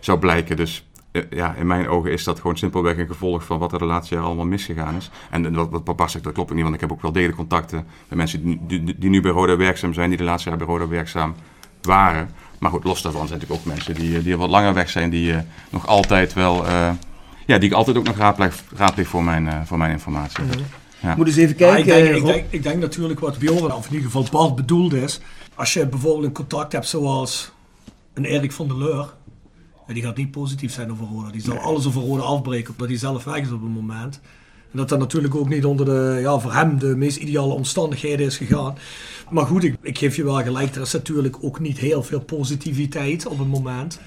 [0.00, 0.56] zou blijken.
[0.56, 0.86] Dus
[1.30, 4.14] ja, in mijn ogen is dat gewoon simpelweg een gevolg van wat er de laatste
[4.14, 5.10] jaren allemaal misgegaan is.
[5.30, 6.64] En wat, wat papa zegt, dat klopt ook niet.
[6.64, 9.92] Want ik heb ook wel degelijk contacten met mensen die, die, nu bij Roda werkzaam
[9.92, 10.08] zijn.
[10.08, 11.34] Die de laatste jaren bij Roda werkzaam
[11.82, 12.30] waren.
[12.58, 15.10] Maar goed, los daarvan zijn natuurlijk ook mensen die, die wat langer weg zijn.
[15.10, 15.34] Die
[15.70, 16.64] nog altijd wel...
[17.46, 20.44] ja, die ik altijd ook nog raadpleeg, raadpleeg voor, mijn, eh, voor mijn informatie.
[21.00, 21.16] Ja.
[21.16, 21.78] Moet eens even Ja, kijken.
[21.98, 22.26] ik, denk, ik, Rob.
[22.32, 25.20] denk, ik denk natuurlijk wat Bjorn, of in ieder geval Bart bedoeld is.
[25.54, 27.52] Als je bijvoorbeeld een contact hebt zoals
[28.14, 29.14] een Erik van der Leur.
[29.86, 31.30] En die gaat niet positief zijn over Roda.
[31.30, 34.20] Die zal alles over Roda afbreken omdat hij zelf weg is op het moment.
[34.72, 38.26] En dat dat natuurlijk ook niet onder de, ja, voor hem de meest ideale omstandigheden
[38.26, 38.76] is gegaan.
[39.30, 40.74] Maar goed, ik, ik geef je wel gelijk.
[40.74, 44.00] Er is natuurlijk ook niet heel veel positiviteit op het moment.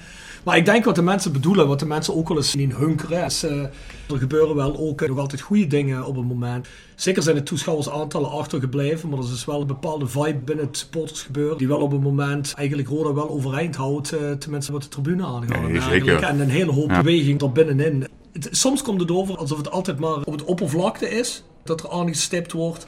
[0.46, 3.24] Maar ik denk wat de mensen bedoelen, wat de mensen ook wel eens in hunkeren.
[3.24, 6.68] Is, eh, er gebeuren wel ook eh, nog altijd goede dingen op het moment.
[6.94, 10.76] Zeker zijn de toeschouwersaantallen achtergebleven, maar er is dus wel een bepaalde vibe binnen het
[10.76, 11.58] supportersgebeuren.
[11.58, 15.24] Die wel op het moment eigenlijk Roda wel overeind houdt, eh, tenminste wat de tribune
[15.24, 15.62] aangaat.
[15.62, 16.22] Nee, en zeker.
[16.22, 17.02] En een hele hoop Ja.
[17.02, 18.06] beweging er binnenin.
[18.32, 21.90] Het- soms komt het over alsof het altijd maar op het oppervlakte is, dat er
[21.90, 22.86] aangestipt wordt.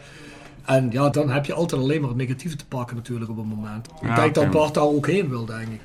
[0.64, 3.46] En ja, dan heb je altijd alleen maar het negatieve te pakken natuurlijk op het
[3.46, 3.86] moment.
[3.86, 4.50] Ik Ja, denk dat.
[4.50, 5.80] Bart daar ook heen wil, denk ik.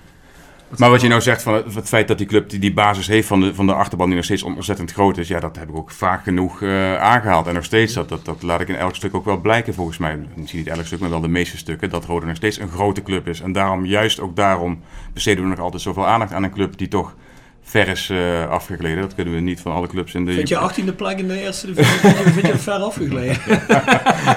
[0.77, 3.27] Maar wat je nou zegt van het, feit dat die club die, die basis heeft
[3.27, 5.75] van de, van de achterban die nog steeds ontzettend groot is, ja, dat heb ik
[5.75, 7.47] ook vaak genoeg eh, aangehaald.
[7.47, 9.97] En nog steeds, dat, dat, dat laat ik in elk stuk ook wel blijken volgens
[9.97, 10.19] mij.
[10.35, 11.89] Misschien niet elk stuk, maar wel de meeste stukken.
[11.89, 13.41] Dat Rode nog steeds een grote club is.
[13.41, 14.79] En daarom, juist ook daarom,
[15.13, 17.15] besteden we nog altijd zoveel aandacht aan een club die toch
[17.63, 18.11] ver is
[18.49, 19.01] afgegleden.
[19.01, 20.33] Dat kunnen we niet van alle clubs in de...
[20.33, 23.37] Vind je 18e plek in de eerste divisie, vind je- ver afgegleden?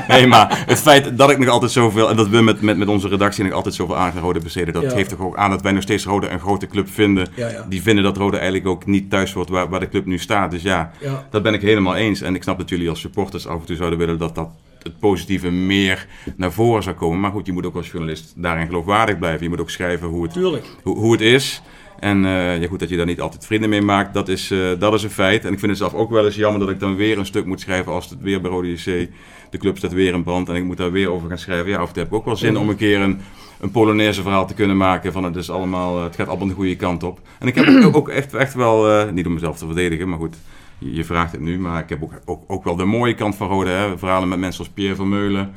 [0.09, 2.89] Nee, maar het feit dat ik nog altijd zoveel, en dat we met, met, met
[2.89, 4.91] onze redactie nog altijd zoveel aan Rode besteden, dat Ja.
[4.91, 7.27] geeft toch ook aan dat wij nog steeds Rode een grote club vinden.
[7.35, 7.67] Ja, ja.
[7.69, 10.51] Die vinden dat Rode eigenlijk ook niet thuis wordt waar, waar de club nu staat.
[10.51, 10.91] Dus ja,
[11.31, 12.21] dat ben ik helemaal eens.
[12.21, 14.49] En ik snap dat jullie als supporters af en toe zouden willen dat dat
[14.83, 17.21] het positieve meer naar voren zou komen.
[17.21, 19.43] Maar goed, je moet ook als journalist daarin geloofwaardig blijven.
[19.43, 20.35] Je moet ook schrijven hoe het,
[20.83, 21.63] hoe, hoe het is.
[21.99, 24.69] En uh, ja, goed, dat je daar niet altijd vrienden mee maakt, dat is, uh,
[24.79, 25.45] dat is een feit.
[25.45, 27.45] En ik vind het zelf ook wel eens jammer dat ik dan weer een stuk
[27.45, 29.09] moet schrijven als het weer bij Rode JC,
[29.51, 31.71] de club staat weer in brand en ik moet daar weer over gaan schrijven.
[31.71, 33.21] Ja, of het heb ik ook wel zin om een keer een,
[33.61, 36.77] een Polonaise verhaal te kunnen maken van het, is allemaal, het gaat allemaal de goede
[36.77, 37.21] kant op.
[37.39, 40.19] En ik heb ook, ook echt, echt wel, uh, niet om mezelf te verdedigen, maar
[40.19, 40.37] goed,
[40.79, 43.37] je, je, vraagt het nu, maar ik heb ook, ook, ook wel de mooie kant
[43.37, 43.71] van Rode.
[43.71, 43.99] Hè?
[43.99, 45.53] Verhalen met mensen als Pierre Vermeulen.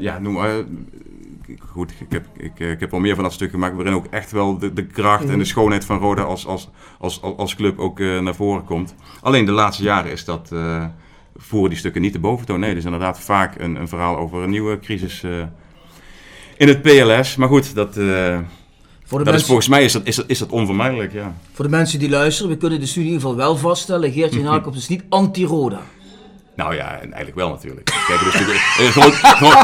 [0.00, 0.64] ja, noem maar
[1.58, 4.30] goed, ik heb, ik, ik heb al meer van dat stuk gemaakt waarin ook echt
[4.30, 7.98] wel de, de kracht en de schoonheid van Roda als, als, als, als, club ook
[7.98, 8.94] uh, naar voren komt.
[9.20, 10.84] Alleen de laatste jaren is dat, uh,
[11.36, 12.60] voeren die stukken niet de boventoon.
[12.60, 15.42] Nee, is inderdaad vaak een, een verhaal over een nieuwe crisis uh,
[16.56, 17.36] in het PLS.
[17.36, 17.96] Maar goed, dat...
[19.08, 19.34] Voor de dat mensen...
[19.34, 21.34] is, volgens mij is dat, is, dat, is dat onvermijdelijk, ja.
[21.52, 24.12] Voor de mensen die luisteren, we kunnen de studie in ieder geval wel vaststellen.
[24.12, 25.80] Geertje Jacobs is niet anti-Roda.
[26.58, 27.90] Nou ja, eigenlijk wel natuurlijk.
[28.06, 28.92] Kijk, dus een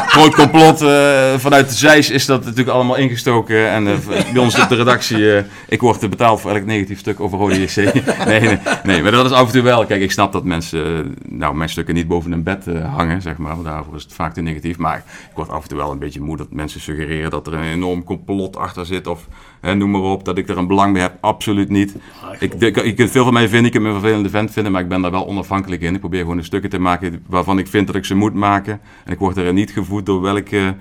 [0.07, 3.69] groot, complot uh, vanuit de Zeis is dat natuurlijk allemaal ingestoken.
[3.69, 3.97] En uh,
[4.33, 7.61] bij ons op de redactie, uh, ik word betaald voor elk negatief stuk over Rode
[7.61, 7.75] JC.
[8.25, 9.85] Nee, nee, nee, maar dat is af en toe wel.
[9.85, 13.55] Kijk, ik snap dat mensen, nou, mijn stukken niet boven een bed hangen, zeg maar.
[13.63, 14.77] Daarvoor is het vaak te negatief.
[14.77, 14.97] Maar
[15.29, 17.71] ik word af en toe wel een beetje moe dat mensen suggereren dat er een
[17.73, 19.07] enorm complot achter zit.
[19.07, 19.27] Of
[19.65, 21.17] hè, noem maar op, dat ik er een belang bij heb.
[21.19, 21.95] Absoluut niet.
[22.39, 24.81] Ik, je kunt veel van mij vinden, ik kunt me een vervelende vent vinden, maar
[24.81, 25.93] ik ben daar wel onafhankelijk in.
[25.93, 28.81] Ik probeer gewoon de stukken te maken waarvan ik vind dat ik ze moet maken.
[29.05, 30.75] En ik word er niet gevoed door welke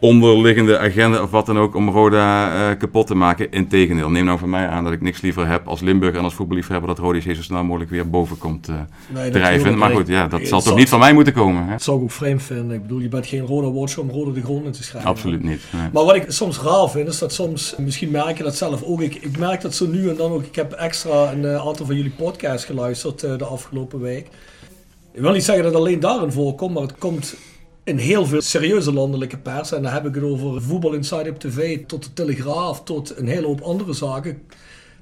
[0.00, 3.50] onderliggende agenda of wat dan ook om Roda uh, kapot te maken.
[3.50, 6.34] Integendeel, neem nou van mij aan dat ik niks liever heb als Limburg en als
[6.34, 8.76] voetballiefhebber dat Roda zo snel mogelijk weer boven komt uh,
[9.08, 9.78] nee, drijven.
[9.78, 11.64] Maar goed, ja, dat zal toch niet van mij moeten komen.
[11.64, 11.70] Hè?
[11.70, 12.76] Dat zou ik ook vreemd vinden.
[12.76, 15.10] Ik bedoel, je bent geen Roda watcher om Roda de grond in te schrijven.
[15.10, 15.60] Absoluut niet.
[15.70, 15.88] Nee.
[15.92, 19.00] Maar wat ik soms raar vind, is dat soms, misschien merk je dat zelf ook,
[19.00, 21.86] ik, ik merk dat zo nu en dan ook, ik heb extra een uh, aantal
[21.86, 24.28] van jullie podcasts geluisterd de afgelopen week.
[25.12, 27.36] Ik wil niet zeggen dat alleen daarin voorkomt, maar het komt
[27.88, 29.72] in heel veel serieuze landelijke pers.
[29.72, 33.28] En dan heb ik het over Voetbal Inside op TV tot de Telegraaf, tot een
[33.28, 34.42] hele hoop andere zaken.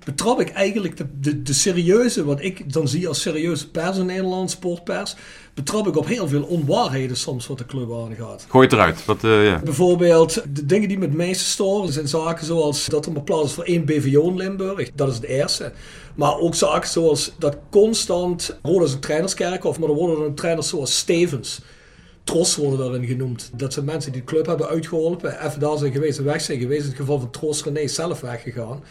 [0.04, 4.06] Betrap ik eigenlijk de, de, de serieuze, wat ik dan zie als serieuze pers in
[4.06, 5.16] Nederland, sportpers,
[5.54, 8.46] betrap ik op heel veel onwaarheden soms wat de club aangaat.
[8.48, 9.04] Gooi het eruit.
[9.04, 9.60] Wat, uh, ja.
[9.64, 13.44] Bijvoorbeeld, de dingen die me het meeste storen zijn zaken zoals dat er maar plaats
[13.44, 14.90] is voor één BVO in Limburg.
[14.94, 15.72] Dat is het eerste.
[16.14, 20.68] Maar ook zaken zoals dat constant, Roda is een trainerskerkhof, maar er worden dan trainers
[20.68, 21.60] zoals Stevens.
[22.26, 23.50] Tros worden daarin genoemd.
[23.52, 26.58] Dat zijn mensen die de club hebben uitgeholpen, even daar zijn geweest en weg zijn
[26.58, 26.82] geweest.
[26.82, 28.82] In het geval van Tros René zelf weggegaan.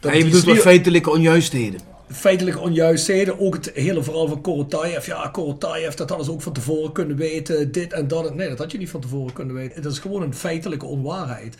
[0.00, 1.80] Dat je bedoelt feitelijke onjuistheden?
[2.10, 5.06] Feitelijke onjuistheden, ook het hele verhaal van Korotayev.
[5.06, 8.34] Ja, Korotayev, dat hadden ze ook van tevoren kunnen weten, dit en dat.
[8.34, 9.82] Nee, dat had je niet van tevoren kunnen weten.
[9.82, 11.56] Dat is gewoon een feitelijke onwaarheid.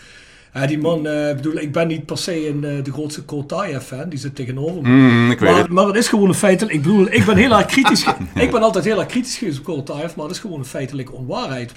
[0.57, 4.09] Ja, die man, uh, bedoel, ik ben niet per se een, uh, de grootste Kotaya-fan,
[4.09, 4.89] die zit tegenover me.
[4.89, 5.71] Mm, ik weet maar, het.
[5.71, 6.77] maar het is gewoon een feitelijk.
[6.77, 8.07] Ik bedoel, ik ben heel erg kritisch.
[8.35, 11.13] ik ben altijd heel erg kritisch geweest op Kotaya, maar het is gewoon een feitelijke
[11.13, 11.73] onwaarheid.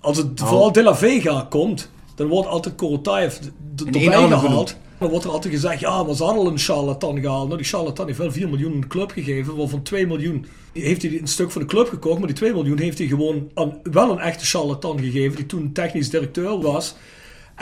[0.00, 0.48] Als het oh.
[0.48, 3.38] vooral De La Vega komt, dan wordt altijd Korotayev
[3.76, 4.76] erbij gehaald.
[4.98, 7.46] Dan wordt er altijd gezegd, ja, maar ze hadden al een charlatan gehaald.
[7.46, 11.02] Nou, die charlatan heeft wel 4 miljoen in de club gegeven, waarvan 2 miljoen heeft
[11.02, 13.80] hij een stuk van de club gekocht, maar die 2 miljoen heeft hij gewoon aan
[13.82, 16.94] wel een echte charlatan gegeven, die toen technisch directeur was.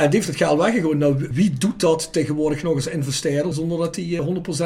[0.00, 0.98] En die heeft het geld weggegooid.
[0.98, 4.20] Nou, wie doet dat tegenwoordig nog eens investeren zonder dat hij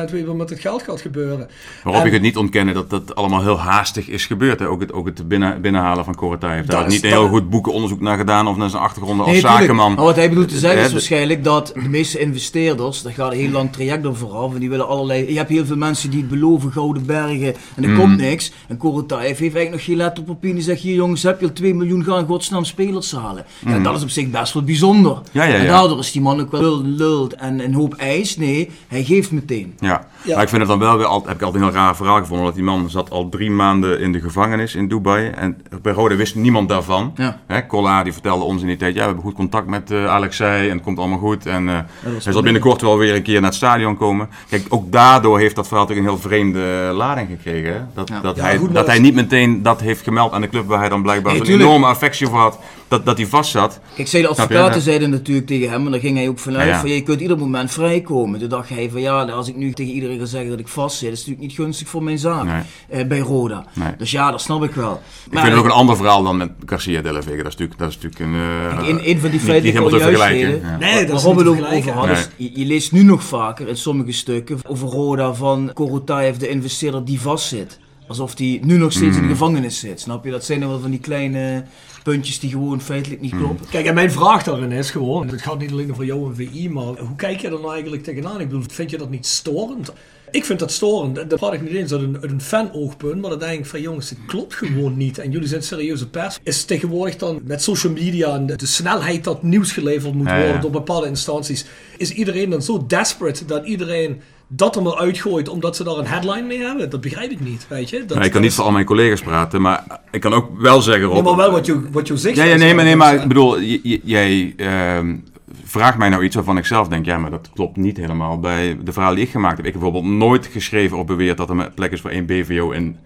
[0.08, 1.48] 100% weet wat met het geld gaat gebeuren?
[1.82, 4.58] Waarop en, je het niet ontkennen dat dat allemaal heel haastig is gebeurd.
[4.58, 4.68] Hè?
[4.68, 8.00] Ook het, ook het binnen, binnenhalen van Korotay heeft daar niet een heel goed boekenonderzoek
[8.00, 9.94] naar gedaan of naar zijn achtergrond als nee, zakenman.
[9.94, 13.38] Maar wat hij bedoelt te zeggen is waarschijnlijk dat de meeste investeerders, daar gaat een
[13.38, 15.32] heel lang traject door vooraf en die willen allerlei...
[15.32, 17.98] Je hebt heel veel mensen die het beloven, gouden bergen en er mm.
[17.98, 18.52] komt niks.
[18.68, 21.46] En Korotay heeft eigenlijk nog geen letter op papier die zegt, hier jongens, heb je
[21.46, 23.44] al 2 miljoen, gaan godsnaam spelers halen.
[23.66, 23.82] Ja, mm.
[23.82, 25.18] dat is op zich best wel bijzonder.
[25.32, 25.58] Ja, ja, ja.
[25.58, 28.36] En daardoor is die man ook wel lult en een hoop ijs.
[28.36, 29.74] Nee, hij geeft meteen.
[29.80, 30.06] Ja.
[30.26, 32.18] maar ik vind het dan wel weer altijd, heb ik altijd een heel raar verhaal
[32.18, 32.46] gevonden.
[32.46, 35.28] Dat die man zat al drie maanden in de gevangenis in Dubai.
[35.28, 37.12] En bij Rode wist niemand daarvan.
[37.16, 37.40] Ja.
[37.46, 40.06] Hè, Cola die vertelde ons in die tijd, ja we hebben goed contact met uh,
[40.06, 41.46] Alexei en het komt allemaal goed.
[41.46, 44.28] En uh, hij zal binnenkort wel weer een keer naar het stadion komen.
[44.48, 47.88] Kijk, ook daardoor heeft dat verhaal natuurlijk een heel vreemde lading gekregen.
[47.94, 50.88] Dat, dat, hij, dat hij niet meteen dat heeft gemeld aan de club waar hij
[50.88, 52.58] dan blijkbaar nee, een enorme affectie voor had
[52.96, 53.80] dat, dat hij vast zat.
[53.94, 56.80] Kijk, zei de advocaten zeiden natuurlijk tegen hem, en daar ging hij ook vanuit, ja,
[56.80, 58.40] van je kunt ieder moment vrijkomen.
[58.40, 60.98] Toen dacht hij van ja, als ik nu tegen iedereen ga zeggen dat ik vast
[60.98, 63.66] zit, is het natuurlijk niet gunstig voor mijn zaak eh, bij Roda.
[63.98, 65.02] Dus ja, dat snap ik wel.
[65.30, 67.42] Ik vind het ook een ander verhaal dan met Garcia de la Vega.
[67.42, 68.34] Dat is natuurlijk, dat is natuurlijk een...
[68.34, 70.76] Uh, een, van die feitelijke onjuistheden, ja.
[70.76, 72.16] nee, dat is niet over had, nee.
[72.36, 77.04] je, je, leest nu nog vaker in sommige stukken over Roda van Korotayev, de investeerder
[77.04, 77.78] die vastzit.
[78.06, 79.32] Alsof die nu nog steeds in de mm.
[79.32, 80.00] gevangenis zit.
[80.00, 80.30] Snap je?
[80.30, 81.64] Dat zijn dan wel van die kleine
[82.04, 83.38] puntjes die gewoon feitelijk niet mm.
[83.38, 83.66] kloppen.
[83.70, 86.68] Kijk, en mijn vraag daarin is gewoon, het gaat niet alleen over jou en VI,
[86.68, 88.40] maar hoe kijk je er nou eigenlijk tegenaan?
[88.40, 89.92] Ik bedoel, vind je dat niet storend?
[90.34, 91.30] ik vind dat storend.
[91.30, 93.20] Dat praat ik niet eens uit een, uit een fan-oogpunt.
[93.20, 95.18] Maar dan denk ik van jongens, het klopt gewoon niet.
[95.18, 96.38] En jullie zijn serieuze pers.
[96.42, 100.36] Is tegenwoordig dan met social media en de, de snelheid dat nieuws geleverd moet Ja,
[100.36, 100.60] worden ja.
[100.60, 101.64] door bepaalde instanties.
[101.96, 106.06] Is iedereen dan zo desperate dat iedereen dat er maar uitgooit omdat ze daar een
[106.06, 106.90] headline mee hebben?
[106.90, 108.04] Dat begrijp ik niet, weet je.
[108.04, 111.04] Dat, ik kan niet voor al mijn collega's praten, maar ik kan ook wel zeggen,
[111.04, 111.14] Rob...
[111.14, 112.36] Nee, maar wel wat je, wat je zegt.
[112.36, 113.60] Ja, nee, maar, nee, maar ik bedoel,
[114.02, 115.16] jij ehm,
[115.64, 118.78] vraagt mij nou iets waarvan ik zelf denk, ja, maar dat klopt niet helemaal bij
[118.84, 119.66] de verhalen die ik gemaakt heb.
[119.66, 122.70] Ik heb bijvoorbeeld nooit geschreven of beweerd dat er een plek is voor één BVO
[122.70, 122.96] in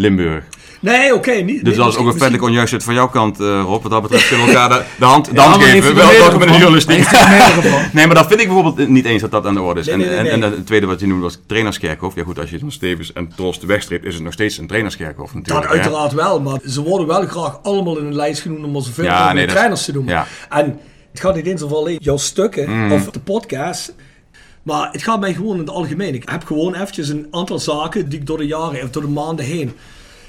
[0.00, 0.44] Limburg.
[0.80, 1.30] Nee, oké.
[1.32, 1.46] niet.
[1.64, 3.82] Dus nee, dat is ook een feitelijk onjuistheid van jouw kant, eh, Rob.
[3.82, 5.94] Wat dat betreft kunnen we elkaar de, de hand, de Ja, hand geven.
[5.94, 6.52] Wel, welkom in de van?
[6.58, 7.02] journalistiek.
[7.04, 7.80] Van?
[7.92, 9.86] Nee, maar dat vind ik bijvoorbeeld niet eens dat dat aan de orde is.
[9.86, 12.14] Nee, en, nee, en, het tweede wat je noemde was trainerskerkhof.
[12.14, 15.26] Ja goed, als je dan Stevens en Troost wegstreept, is het nog steeds een trainerskerkhof
[15.26, 15.66] Dat natuurlijk.
[15.68, 15.72] hè.
[15.74, 19.10] uiteraard wel, maar ze worden wel graag allemaal in een lijst genoemd om zoveel Ja,
[19.10, 20.06] mogelijk nee, dat- trainers te doen.
[20.06, 20.26] ja.
[20.48, 20.78] En
[21.12, 22.92] het gaat niet eens over alleen jouw stukken Mhm.
[22.92, 23.94] of de podcast.
[24.68, 26.14] Maar het gaat mij gewoon in het algemeen.
[26.14, 29.08] Ik heb gewoon eventjes een aantal zaken die ik door de jaren of door de
[29.08, 29.72] maanden heen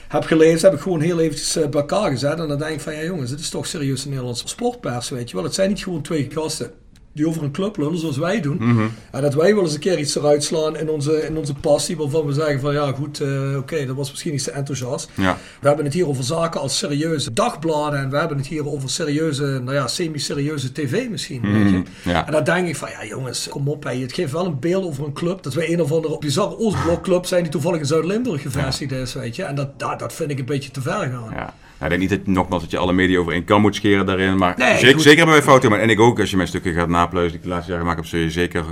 [0.08, 0.69] heb gelezen.
[0.69, 2.39] Heb ik gewoon heel eventjes eh, bij elkaar gezet.
[2.39, 5.30] En dan denk ik van ja jongens, dit is toch serieus een Nederlandse sportpers, weet
[5.30, 5.45] je wel.
[5.45, 6.71] Het zijn niet gewoon twee gasten
[7.19, 8.58] die over een club lullen zoals wij doen.
[8.60, 8.88] Mhm.
[9.12, 11.97] En dat wij wel eens een keer iets eruit slaan in onze, in onze passie.
[11.97, 15.10] Waarvan we zeggen van ja goed, eh, oké, dat was misschien niet zo enthousiast.
[15.13, 15.38] Ja.
[15.62, 17.99] We hebben het hier over zaken als serieuze dagbladen.
[17.99, 21.41] En we hebben het hier over serieuze, nou ja, semi-serieuze tv misschien.
[21.41, 21.77] weet je.
[21.77, 22.25] Mhm, ja.
[22.25, 23.84] En dan denk ik van ja jongens, kom op.
[23.84, 23.95] Hè.
[23.95, 25.43] Het geeft wel een beeld over een club.
[25.43, 29.13] Dat wij een of andere bizarre Oostblokclub zijn die toevallig in Zuid-Limburg gevestigd is.
[29.13, 29.43] Weet je.
[29.43, 31.32] En dat, dat, dat vind ik een beetje te ver gaan.
[31.34, 31.53] Ja.
[31.79, 34.05] Nou, ik denk niet dat, nogmaals dat je alle media over één kam moet scheren
[34.05, 34.37] daarin.
[34.37, 35.01] Maar Nee, zeker, goed.
[35.01, 35.69] zeker hebben wij fouten.
[35.69, 37.85] Maar, en ik ook, als je mijn stukken gaat napluizen die ik de laatste jaren
[37.87, 38.63] gemaakt heb, zul je zeker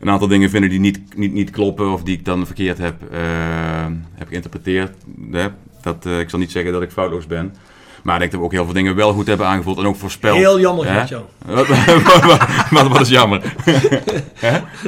[0.00, 2.94] een aantal dingen vinden die niet, niet, niet kloppen of die ik dan verkeerd heb,
[3.12, 3.20] eh,
[4.14, 4.92] heb geïnterpreteerd.
[5.30, 5.46] Hè.
[5.82, 7.54] Dat, eh, ik zal niet zeggen dat ik foutloos ben.
[8.02, 9.96] Maar ik denk dat we ook heel veel dingen wel goed hebben aangevuld en ook
[9.96, 10.36] voorspeld.
[10.36, 10.92] Heel jammer, Hè?
[10.94, 11.24] Gert-Jan.
[12.70, 13.42] maar wat is jammer.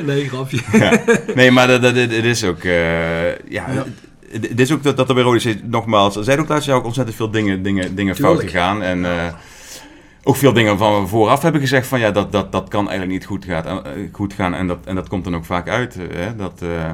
[0.05, 0.59] Nee, grapje.
[0.73, 1.03] Ja.
[1.35, 2.63] Nee, maar dat, dat, het is ook...
[2.65, 3.67] eh, ja,
[4.33, 6.77] Het is ook dat, dat er bij Rode is, nogmaals, er zijn ook laatst jaar
[6.77, 8.83] ook ontzettend veel dingen, dingen, dingen fout gegaan.
[8.83, 9.33] En eh,
[10.23, 13.11] ook veel dingen van we vooraf hebben gezegd van ja, dat, dat, dat kan eigenlijk
[13.19, 14.55] niet goed, gaat, eh, goed gaan.
[14.55, 15.97] En dat, en dat komt dan ook vaak uit.
[15.97, 16.37] eh, Hè?
[16.37, 16.91] Dat, eh,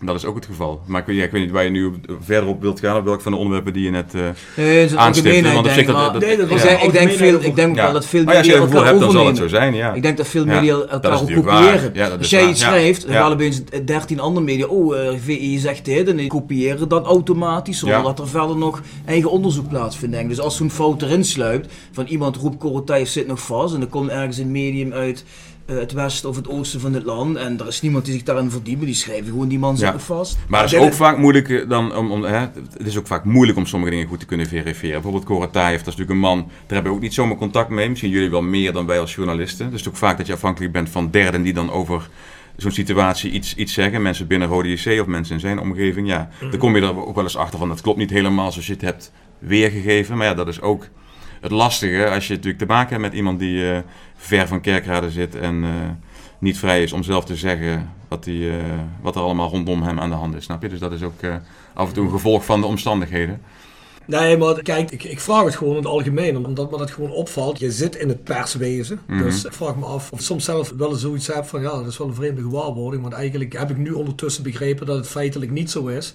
[0.00, 0.80] dat is ook het geval.
[0.86, 2.96] Maar ik, weet- ja, ik weet niet waar je nu op- verder op wilt gaan,
[2.96, 4.20] op welk van de onderwerpen die je net eh
[4.56, 5.24] Nee, dat Want op
[5.72, 6.76] zich dat, maar- dat, Nee, dat was Ik ja.
[6.76, 7.82] denk, ik denk, veel, ik denk ook Ja.
[7.82, 9.50] wel dat veel Maar als je media het gevoel elkaar hebt, dan zal het overnemen.
[9.50, 9.92] zo zijn, ja.
[9.92, 12.18] Ik denk dat veel media elkaar ook kopiëren.
[12.18, 12.50] Als jij waar.
[12.50, 12.66] iets Ja.
[12.68, 13.20] schrijft, dan Ja.
[13.22, 17.78] gaan opeens 13 andere media, oh, eh, VI zegt dit, en die kopiëren dat automatisch,
[17.78, 18.04] zonder Ja.
[18.04, 20.14] dat er verder nog eigen onderzoek plaatsvindt.
[20.14, 20.28] denk.
[20.28, 23.86] Dus als zo'n fout erin sluipt, van iemand roept Korotijf zit nog vast, en er
[23.86, 25.24] komt ergens een medium uit
[25.66, 28.22] eh, het westen of het oosten van het land, en er is niemand die zich
[28.22, 29.98] daarin verdiept, maar die schrijven gewoon die man zit Ja.
[29.98, 30.38] vast.
[30.48, 33.58] Maar het is ook vaak moeilijk dan om, om hè, het is ook vaak moeilijk
[33.58, 34.94] om sommige dingen goed te kunnen verifiëren.
[34.94, 37.88] Bijvoorbeeld Korataev, dat is natuurlijk een man, daar hebben we ook niet zomaar contact mee.
[37.88, 39.64] Misschien jullie wel meer dan wij als journalisten.
[39.70, 42.08] Dus het is ook vaak dat je afhankelijk bent van derden die dan over
[42.56, 44.02] zo'n situatie iets, iets zeggen.
[44.02, 46.08] Mensen binnen Rode JC of mensen in zijn omgeving.
[46.08, 48.66] Ja, dan kom je er ook wel eens achter van, dat klopt niet helemaal zoals
[48.66, 50.16] je het hebt weergegeven.
[50.16, 50.86] Maar ja, dat is ook
[51.40, 53.78] het lastige als je natuurlijk te maken hebt met iemand die eh,
[54.16, 55.64] ver van kerkraden zit en...
[55.64, 55.70] eh,
[56.40, 58.64] niet vrij is om zelf te zeggen wat, die, eh,
[59.00, 60.44] wat er allemaal rondom hem aan de hand is.
[60.44, 60.68] Snap je?
[60.68, 61.34] Dus dat is ook eh,
[61.74, 63.40] af en toe een gevolg van de omstandigheden.
[64.06, 67.10] Nee, maar kijk, ik, ik vraag het gewoon in het algemeen, omdat me dat gewoon
[67.10, 67.58] opvalt.
[67.58, 69.22] Je zit in het perswezen, Mhm.
[69.22, 71.86] dus ik vraag me af of soms zelf wel eens zoiets heb van ja, dat
[71.86, 73.02] is wel een vreemde gewaarwording.
[73.02, 76.14] Want eigenlijk heb ik nu ondertussen begrepen dat het feitelijk niet zo is.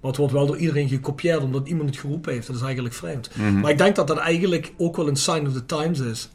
[0.00, 2.46] Maar het wordt wel door iedereen gekopieerd omdat iemand het geroepen heeft.
[2.46, 3.30] Dat is eigenlijk vreemd.
[3.34, 3.60] Mhm.
[3.60, 6.30] Maar ik denk dat dat eigenlijk ook wel een sign of the times is.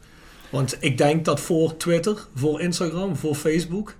[0.52, 3.94] Want ik denk dat voor Twitter, voor Instagram, voor Facebook,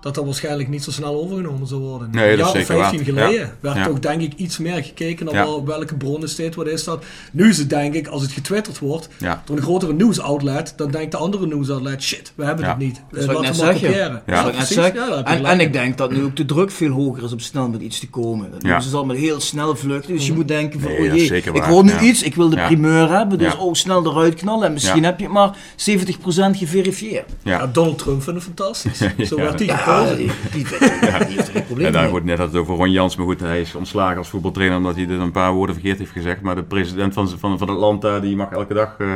[0.00, 2.08] dat dat waarschijnlijk niet zo snel overgenomen zou worden.
[2.10, 3.24] Nee, een jaar is of zeker 15 waar.
[3.24, 3.52] geleden Ja.
[3.60, 3.86] werd Ja.
[3.86, 5.44] toch denk ik iets meer gekeken naar Ja.
[5.44, 7.04] wel- welke bron is dit, wat is dat.
[7.32, 9.42] Nu is het denk ik, als het getwitterd wordt Ja.
[9.44, 12.70] door een grotere nieuwsoutlet, dan denkt de andere nieuwsoutlet, shit, we hebben Ja.
[12.70, 12.94] het niet.
[13.10, 14.22] Dat ik laten we maar kopiëren.
[15.46, 17.98] En, ik denk dat nu ook de druk veel hoger is om snel met iets
[17.98, 18.50] te komen.
[18.50, 18.78] Dat Ja.
[18.78, 20.14] doen ze allemaal heel snel vluchten.
[20.14, 22.00] Dus je moet denken van, Nee, oh is jee, ik hoor nu Ja.
[22.00, 22.66] iets, ik wil de Ja.
[22.66, 23.38] primeur hebben.
[23.38, 23.58] Dus Ja.
[23.58, 24.66] oh, snel eruit knallen.
[24.66, 25.06] En misschien Ja.
[25.08, 27.24] heb je het maar 70% geverifieerd.
[27.42, 27.66] Ja, Ja.
[27.66, 28.98] Donald Trump vindt het fantastisch.
[29.28, 29.68] Zo werd hij
[30.10, 30.16] Ja, die,
[30.52, 30.78] die, die
[31.36, 33.40] heeft er geen probleem En daar wordt net had het over Ron Jans, maar goed,
[33.40, 36.40] hij is ontslagen als voetbaltrainer omdat hij er een paar woorden verkeerd heeft gezegd.
[36.40, 39.06] Maar de president van, van, van het land daar, die mag elke dag eh,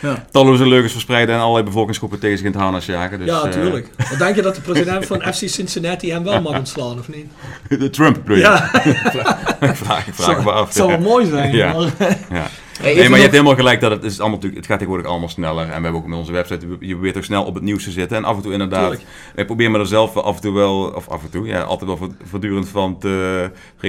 [0.00, 0.24] Ja.
[0.30, 3.18] talloze leugens verspreiden en allerlei bevolkingsgroepen tegen zich in het harnas jagen.
[3.18, 3.88] Dus, ja, eh, tuurlijk.
[4.10, 7.26] Wat denk je dat de president van FC Cincinnati hem wel mag ontslaan, of niet?
[7.68, 8.42] de Trump, bedoel je?
[8.42, 8.74] Ja,
[9.70, 10.66] ik vraag, ik vraag me af.
[10.66, 11.52] het zou wel mooi zijn.
[11.56, 11.72] Ja.
[11.72, 12.46] maar- Ja.
[12.80, 15.10] Hey, Nee, maar je hebt helemaal gelijk dat het, is allemaal, natuurlijk- het gaat tegenwoordig
[15.10, 15.62] allemaal sneller.
[15.62, 17.90] En we hebben ook met onze website, je probeert ook snel op het nieuws te
[17.90, 18.16] zitten.
[18.16, 19.02] En af en toe inderdaad, Tuurlijk.
[19.34, 21.88] ik probeer me er zelf af en toe wel, of af en toe, ja, altijd
[21.88, 23.50] wel voort- voortdurend van te...
[23.80, 23.88] eh,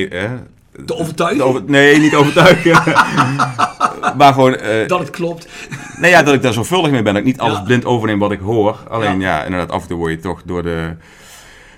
[0.85, 2.71] Te overtuigen te over- nee, niet overtuigen.
[4.17, 5.47] maar gewoon, eh, dat het klopt.
[5.99, 7.13] nee, ja, dat ik daar zorgvuldig mee ben.
[7.13, 7.63] Dat ik niet alles Ja.
[7.63, 8.77] blind overneem wat ik hoor.
[8.89, 9.37] Alleen Ja.
[9.37, 9.43] ja.
[9.43, 10.95] inderdaad, af en toe word je toch door de...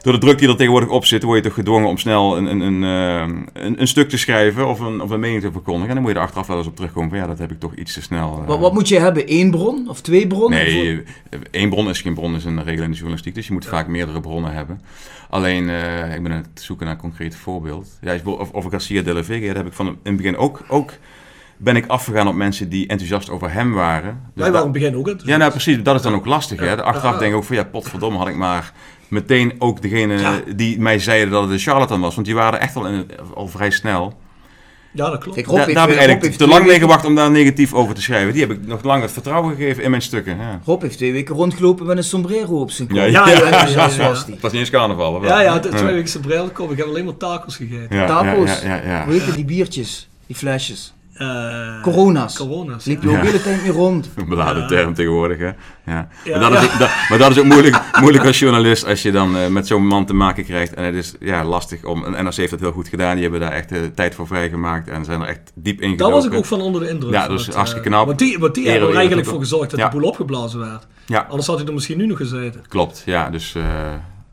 [0.08, 2.46] door de druk die er tegenwoordig op zit, word je toch gedwongen om snel een,
[2.46, 5.88] een, een, eh, een, een stuk te schrijven of een, of een mening te verkondigen.
[5.90, 7.60] En dan moet je er achteraf wel eens op terugkomen van ja, dat heb ik
[7.60, 8.40] toch iets te snel.
[8.42, 9.24] eh, Wat, wat moet je hebben?
[9.26, 10.60] Eén bron of twee bronnen?
[10.60, 11.04] Of- Nee,
[11.52, 13.36] één bron is geen bron, is een regel in de journalistiek.
[13.36, 14.82] Dus je moet vaak meerdere bronnen hebben.
[15.30, 17.88] Alleen, eh, ik ben aan het zoeken naar een concreet voorbeeld.
[18.02, 20.64] Ja, of- over Garcia de la Vega, daar heb ik van in het begin ook,
[20.68, 20.92] ook
[21.58, 24.22] ben ik afgegaan op mensen die enthousiast over hem waren.
[24.34, 25.30] Dus Wij waren in het begin ook enthousiast.
[25.30, 26.60] Ja, nou precies, dat is dan ook lastig.
[26.60, 26.66] Hè?
[26.66, 26.74] Ja.
[26.76, 27.20] Achteraf Ja.
[27.20, 28.74] denk ik ook van ja, potverdomme had ik maar
[29.10, 30.42] meteen ook degene Ja.
[30.56, 32.14] die mij zeiden dat het een charlatan was.
[32.16, 34.18] Want die waren echt al, in, al vrij snel.
[34.94, 35.36] Ja, dat klopt.
[35.36, 37.96] Kijk, Da- Rob daar heb ik eigenlijk te lang mee gewacht om daar negatief over
[37.96, 38.34] te schrijven.
[38.34, 40.38] Die heb ik nog lang het vertrouwen gegeven in mijn stukken.
[40.38, 40.60] Ja.
[40.66, 42.98] Rob heeft twee weken rondgelopen met een sombrero op zijn kop.
[42.98, 44.08] Ja, Ja, ja, ja, ja, ja.
[44.10, 44.34] was die.
[44.34, 45.22] Het was niet eens carnaval.
[45.22, 45.30] wel?
[45.30, 46.72] Ja, ja, twee weken bril gekomen.
[46.72, 47.98] Ik heb alleen maar tacos gegeten.
[47.98, 48.62] Ja, Tacos.
[48.62, 50.10] Ja, ja, ja, Hoe heet die biertjes?
[50.28, 50.94] Die flesjes?
[51.18, 52.38] Eh, Corona's.
[52.38, 52.86] Corona's.
[52.86, 53.16] Liep je ja.
[53.16, 54.10] ook de hele tijd mee rond.
[54.16, 55.46] Een beladen term tegenwoordig, hè.
[55.46, 56.08] Ja.
[56.24, 56.74] Ja, maar, dat is ja.
[56.74, 59.68] ook, dat, maar dat is ook moeilijk, moeilijk als journalist als je dan eh, met
[59.68, 60.74] zo'n man te maken krijgt.
[60.74, 62.06] En het is ja, lastig om...
[62.06, 63.14] En NRC heeft dat heel goed gedaan.
[63.14, 66.12] Die hebben daar echt eh, tijd voor vrijgemaakt en zijn er echt diep in Daar
[66.12, 67.14] was ik ook van onder de indruk.
[67.14, 68.06] Ja, is het, hartstikke knap.
[68.06, 69.90] Want die, want die hebben er eigenlijk voor gezorgd dat Ja.
[69.90, 70.88] de boel opgeblazen werd.
[71.06, 71.26] Ja.
[71.30, 72.62] Anders had hij er misschien nu nog gezeten.
[72.68, 73.30] Klopt, ja.
[73.30, 73.64] Dus eh,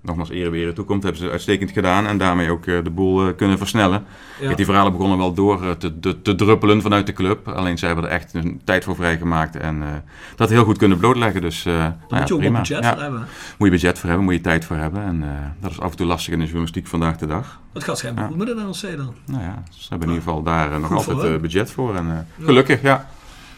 [0.04, 1.02] nogmaals, ere weer toekomt.
[1.02, 4.04] Hebben ze uitstekend gedaan en daarmee ook eh, de boel eh, kunnen versnellen.
[4.40, 4.54] Ja.
[4.54, 7.48] Die verhalen begonnen wel door eh, te, te, te druppelen vanuit de club.
[7.48, 10.04] Alleen zij hebben er echt een tijd voor vrijgemaakt en
[10.36, 11.40] dat heel goed kunnen blootleggen.
[11.40, 12.58] Dus nou Daar ja, moet je ook prima.
[12.58, 12.92] budget Ja.
[12.92, 13.26] voor hebben.
[13.58, 15.02] Moet je budget voor hebben, moet je tijd voor hebben.
[15.02, 15.24] En
[15.60, 17.60] dat is af en toe lastig in de journalistiek vandaag de dag.
[17.72, 19.14] Dat gaat schijnbaar goed met de NLC dan.
[19.26, 21.94] Nou ja, ze hebben in ieder geval daar nog altijd budget voor.
[21.96, 23.08] En, gelukkig, ja.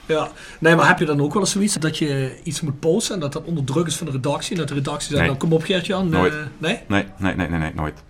[0.07, 3.14] Ja, nee, maar heb je dan ook wel eens zoiets dat je iets moet posten
[3.14, 4.51] en dat dat onder druk is van de redactie?
[4.53, 5.29] En dat de redactie zegt, Nee.
[5.29, 6.09] nou kom op Gert-Jan.
[6.09, 6.33] Nooit.
[6.33, 6.79] eh, nee?
[6.88, 8.03] Nee, nee, nee, nee, nee, nooit.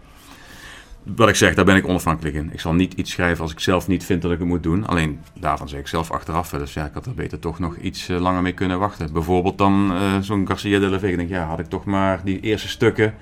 [1.17, 2.51] Wat ik zeg, daar ben ik onafhankelijk in.
[2.53, 4.87] Ik zal niet iets schrijven als ik zelf niet vind dat ik het moet doen.
[4.87, 8.09] Alleen daarvan zeg ik zelf achteraf eens, ja, ik had er beter toch nog iets
[8.09, 9.13] eh, langer mee kunnen wachten.
[9.13, 11.11] Bijvoorbeeld dan eh, zo'n Garcia de la Vega.
[11.13, 13.15] Ik denk, ja, had ik toch maar die eerste stukken.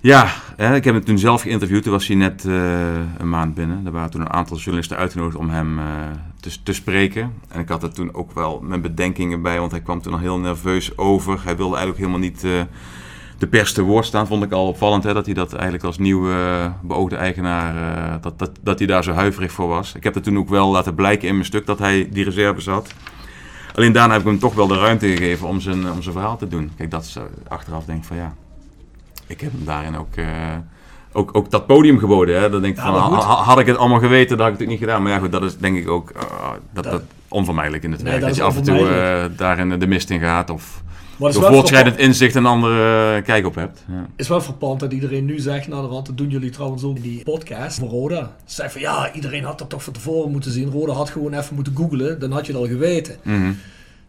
[0.00, 1.82] Ja, hè, ik heb hem toen zelf geïnterviewd.
[1.82, 3.86] Toen was hij net eh, een maand binnen.
[3.86, 5.84] Er waren toen een aantal journalisten uitgenodigd om hem eh,
[6.40, 7.32] te, te spreken.
[7.48, 10.18] En ik had er toen ook wel mijn bedenkingen bij, want hij kwam toen al
[10.18, 11.40] heel nerveus over.
[11.44, 12.44] Hij wilde eigenlijk helemaal niet...
[12.44, 12.50] eh,
[13.38, 15.04] de pers te woord staan, vond ik al opvallend.
[15.04, 16.34] Hè, dat hij dat eigenlijk als nieuwe
[16.82, 19.94] beoogde eigenaar, dat, dat, dat hij daar zo huiverig voor was.
[19.94, 22.66] Ik heb het toen ook wel laten blijken in mijn stuk dat hij die reserves
[22.66, 22.94] had.
[23.74, 26.36] Alleen daarna heb ik hem toch wel de ruimte gegeven om zijn, om zijn verhaal
[26.36, 26.70] te doen.
[26.76, 27.16] Kijk, dat is
[27.48, 28.34] achteraf denk ik van ja,
[29.28, 30.26] ik heb hem daarin ook, eh,
[31.12, 32.40] ook, ook dat podium geboden.
[32.40, 32.50] Hè.
[32.50, 34.68] Dan denk ik Ja, van, ha- had ik het allemaal geweten, dan had ik het
[34.68, 35.02] niet gedaan.
[35.02, 38.10] Maar ja goed, dat is denk ik ook ah, dat, dat, onvermijdelijk in het Nee,
[38.10, 38.20] werk.
[38.24, 40.82] dat Dat, je af en toe eh, daarin de mist in gaat of
[41.16, 43.84] Maar door voortschrijdend inzicht een andere eh, kijk op hebt.
[43.88, 44.06] Ja.
[44.16, 47.22] is wel verpand dat iedereen nu zegt, nou dat doen jullie trouwens ook in die
[47.22, 48.32] podcast voor Roda.
[48.44, 50.70] Ze zeggen van ja, iedereen had dat toch van tevoren moeten zien.
[50.70, 53.16] Roda had gewoon even moeten googlen, dan had je het al geweten.
[53.22, 53.50] Mhm.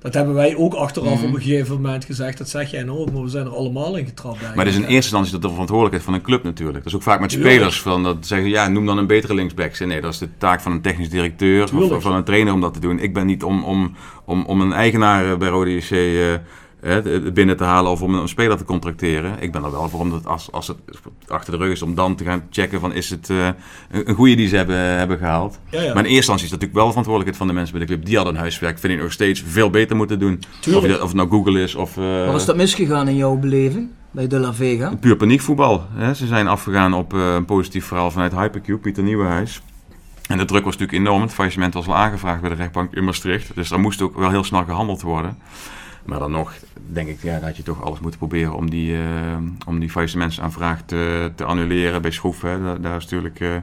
[0.01, 1.27] Dat hebben wij ook achteraf Mhm.
[1.27, 2.37] op een gegeven moment gezegd.
[2.37, 4.41] Dat zeg jij nou ook, maar we zijn er allemaal in getrapt.
[4.41, 6.77] Maar het is in eerste instantie dat de verantwoordelijkheid van een club natuurlijk.
[6.77, 7.53] Dat is ook vaak met Tuurlijk.
[7.53, 7.81] spelers.
[7.81, 9.79] Van dat zeggen, ja, noem dan een betere linksback.
[9.79, 12.73] Nee, dat is de taak van een technisch directeur of van een trainer om dat
[12.73, 12.99] te doen.
[12.99, 16.33] Ik ben niet om, om, om, om een eigenaar eh, bij Rode eh,
[16.81, 19.35] hè, binnen te halen of om een speler te contracteren.
[19.41, 20.77] Ik ben er wel voor om dat als, als het
[21.27, 23.45] achter de rug is, om dan te gaan checken van is het eh,
[23.91, 25.59] een een goede die ze hebben, hebben gehaald.
[25.69, 25.87] Ja, ja.
[25.87, 27.93] Maar in eerste instantie is dat natuurlijk wel de verantwoordelijkheid van de mensen bij de
[27.93, 28.05] club.
[28.05, 30.39] Die hadden hun huiswerk, vind ik nog steeds, veel beter moeten doen.
[30.75, 31.97] Of, je dat- of het nou Google is of...
[31.97, 34.95] eh, Wat is dat misgegaan in jouw beleving bij De La Vega?
[34.99, 35.85] Puur paniekvoetbal.
[35.93, 36.13] Hè.
[36.13, 39.61] Ze zijn afgegaan op eh, een positief verhaal vanuit Hypercube, Pieter Nieuwenhuis.
[40.27, 41.21] En de druk was natuurlijk enorm.
[41.21, 43.51] Het faillissement was al aangevraagd bij de rechtbank in Maastricht.
[43.55, 45.37] Dus daar moest ook wel heel snel gehandeld worden.
[46.09, 46.53] Maar dan nog,
[46.87, 50.81] denk ik, ja, dat je toch alles moeten proberen om die, eh om die faillissementsaanvraag
[50.85, 52.41] te, te annuleren bij Schroef.
[52.41, 52.79] Hè.
[52.79, 53.55] Daar is natuurlijk, eh,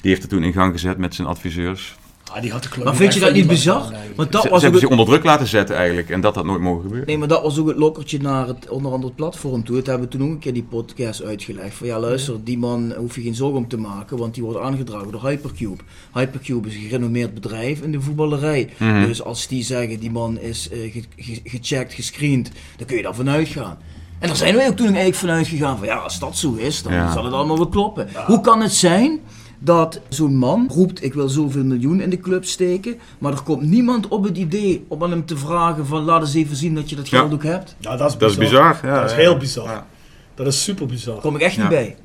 [0.00, 1.97] die heeft het toen in gang gezet met zijn adviseurs.
[2.32, 3.92] Ah, die had de club Maar vind je dat niet bizar?
[4.16, 6.10] Want dat Ze, was ze hebben het, zich onder druk laten zetten eigenlijk.
[6.10, 7.06] En dat had nooit mogen gebeuren.
[7.06, 9.76] nee, maar dat was ook het lokkertje naar het onder andere het platform toe.
[9.76, 11.74] Dat hebben we toen ook een keer die podcast uitgelegd.
[11.74, 14.58] Van ja, luister, die man hoef je geen zorgen om te maken, want die wordt
[14.60, 15.82] aangedragen door Hypercube.
[16.14, 18.68] Hypercube is een gerenommeerd bedrijf in de voetballerij.
[18.78, 19.06] Mhm.
[19.06, 23.02] Dus als die zeggen die man is eh, ge- ge- gecheckt, gescreend, dan kun je
[23.02, 23.78] daar vanuit gaan.
[24.18, 26.82] En daar zijn wij ook toen eigenlijk vanuit gegaan van ja, als dat zo is,
[26.82, 27.12] dan Ja.
[27.12, 28.08] zal het allemaal wel kloppen.
[28.26, 29.20] Hoe kan het zijn
[29.58, 33.62] dat zo'n man roept ik wil zoveel miljoen in de club steken, maar er komt
[33.62, 36.90] niemand op het idee om aan hem te vragen van laat eens even zien dat
[36.90, 37.18] je dat Ja.
[37.18, 37.76] geld ook hebt?
[37.78, 38.20] Ja, dat is bizar.
[38.20, 38.78] Dat is bizar.
[38.82, 39.22] Ja, dat is ja.
[39.22, 39.64] heel bizar.
[39.68, 39.86] Ja.
[40.34, 41.12] Dat is super bizar.
[41.12, 41.96] Daar kom ik echt niet bij.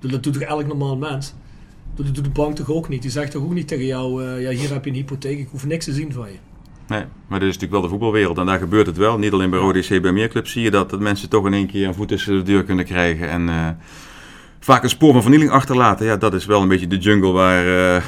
[0.00, 1.34] Dat doet toch elk normaal mens?
[1.94, 3.02] Dat doet de bank toch ook niet?
[3.02, 5.48] Die zegt toch ook niet tegen jou, eh, ja hier heb je een hypotheek, ik
[5.50, 6.36] hoef niks te zien van je.
[6.86, 9.18] Nee, maar dit is natuurlijk wel de voetbalwereld en daar gebeurt het wel.
[9.18, 11.54] Niet alleen bij Rode JC, bij meer clubs zie je dat, dat mensen toch in
[11.54, 13.28] één keer een voet tussen de deur kunnen krijgen.
[13.28, 13.68] En eh,
[14.60, 16.06] vaak een spoor van vernieling achterlaten.
[16.06, 18.02] Ja, dat is wel een beetje de jungle waar, eh,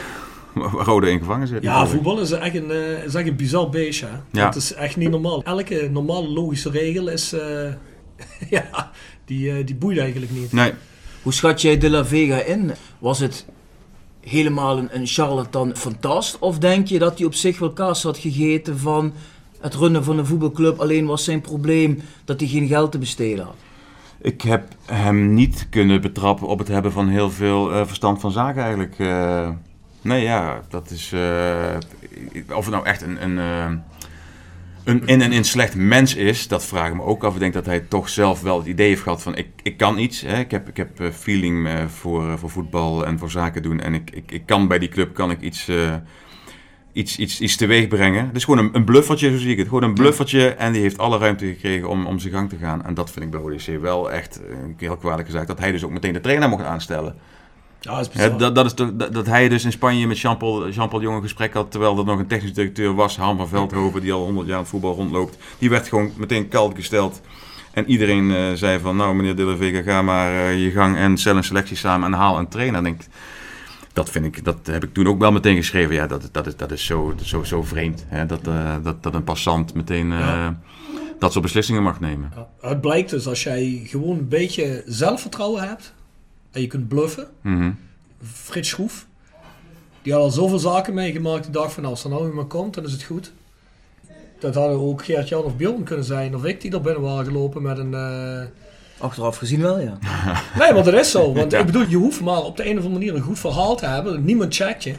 [0.72, 1.62] waar Rode in gevangen zit.
[1.62, 4.07] Ja, voetbal is echt een, eh, is echt een bizar beestje.
[4.07, 4.40] hè.
[4.40, 4.44] Ja.
[4.44, 5.42] Dat is echt niet normaal.
[5.42, 7.72] Elke normale logische regel is, eh,
[8.57, 8.90] ja,
[9.24, 10.53] die, uh, die boeide eigenlijk niet.
[10.53, 10.72] Nee.
[11.22, 12.72] Hoe schat jij De La Vega in?
[12.98, 13.46] Was het
[14.20, 16.38] helemaal een, een charlatan fantast?
[16.38, 19.12] Of denk je dat hij op zich wel kaas had gegeten van
[19.61, 20.78] het runnen van een voetbalclub?
[20.78, 23.55] Alleen was zijn probleem dat hij geen geld te besteden had.
[24.22, 28.30] Ik heb hem niet kunnen betrappen op het hebben van heel veel uh, verstand van
[28.30, 28.98] zaken eigenlijk.
[28.98, 29.48] Uh,
[30.02, 31.12] nee, ja, dat is...
[31.12, 31.76] Uh,
[32.54, 33.24] of het nou echt een...
[33.24, 33.82] een
[34.84, 37.34] een in en in slecht mens is, dat vraag ik me ook af.
[37.34, 39.98] Ik denk dat hij toch zelf wel het idee heeft gehad van ik, ik kan
[39.98, 40.20] iets.
[40.20, 40.38] Hè.
[40.38, 43.80] Ik heb, ik heb feeling voor, voor voetbal en voor zaken doen.
[43.80, 45.70] En ik, ik, ik kan bij die club kan ik iets,
[46.93, 48.26] iets, iets, iets teweeg brengen.
[48.26, 49.68] Het is gewoon een, een bluffertje, zo zie ik het.
[49.68, 52.84] Gewoon een bluffertje en die heeft alle ruimte gekregen om, om zijn gang te gaan.
[52.84, 54.40] En dat vind ik bij ODC wel echt
[54.76, 55.47] heel kwalijk gezegd.
[55.47, 57.14] Dat hij dus ook meteen de trainer mocht aanstellen.
[57.80, 60.18] Ja, dat, is He, dat, dat, is toch, dat, dat, hij dus in Spanje met
[60.18, 63.49] Jean-Paul Jean Jong een gesprek had, terwijl er nog een technisch directeur was, Han van
[63.49, 65.36] Veldhoven, die al 100 jaar in het voetbal rondloopt.
[65.59, 67.20] Die werd gewoon meteen koud gesteld.
[67.72, 70.97] En iedereen uh, zei van, nou meneer De La Vega, ga maar uh, je gang
[70.97, 72.82] en stel een selectie samen en haal een trainer.
[72.82, 73.01] Denk,
[73.93, 75.95] dat vind ik, dat heb ik toen ook wel meteen geschreven.
[75.95, 78.05] Ja, dat, dat, is, dat is zo, zo, zo vreemd.
[78.09, 78.26] Hè?
[78.26, 80.61] Dat, uh, dat, dat een passant meteen ja.
[81.18, 82.32] dat soort beslissingen mag nemen.
[82.34, 85.95] Ja, het blijkt dus als jij gewoon een beetje zelfvertrouwen hebt
[86.51, 87.28] en je kunt bluffen.
[87.40, 87.78] Mm -hmm.
[88.22, 89.07] Frits Schroef,
[90.03, 91.43] die had al zoveel zaken meegemaakt.
[91.43, 93.32] Die dacht van als er nou iemand komt, dan is het goed.
[94.38, 96.34] Dat hadden ook Geert-Jan of Bjorn kunnen zijn.
[96.34, 97.93] Of ik die er binnen waren gelopen met een...
[97.93, 98.43] Uh...
[99.03, 99.98] Achteraf gezien wel, ja.
[100.59, 101.32] nee, want dat is zo.
[101.32, 101.59] Want ja.
[101.59, 103.86] ik bedoel, je hoeft maar op de een of andere manier een goed verhaal te
[103.86, 104.24] hebben.
[104.24, 104.94] Niemand checkt je.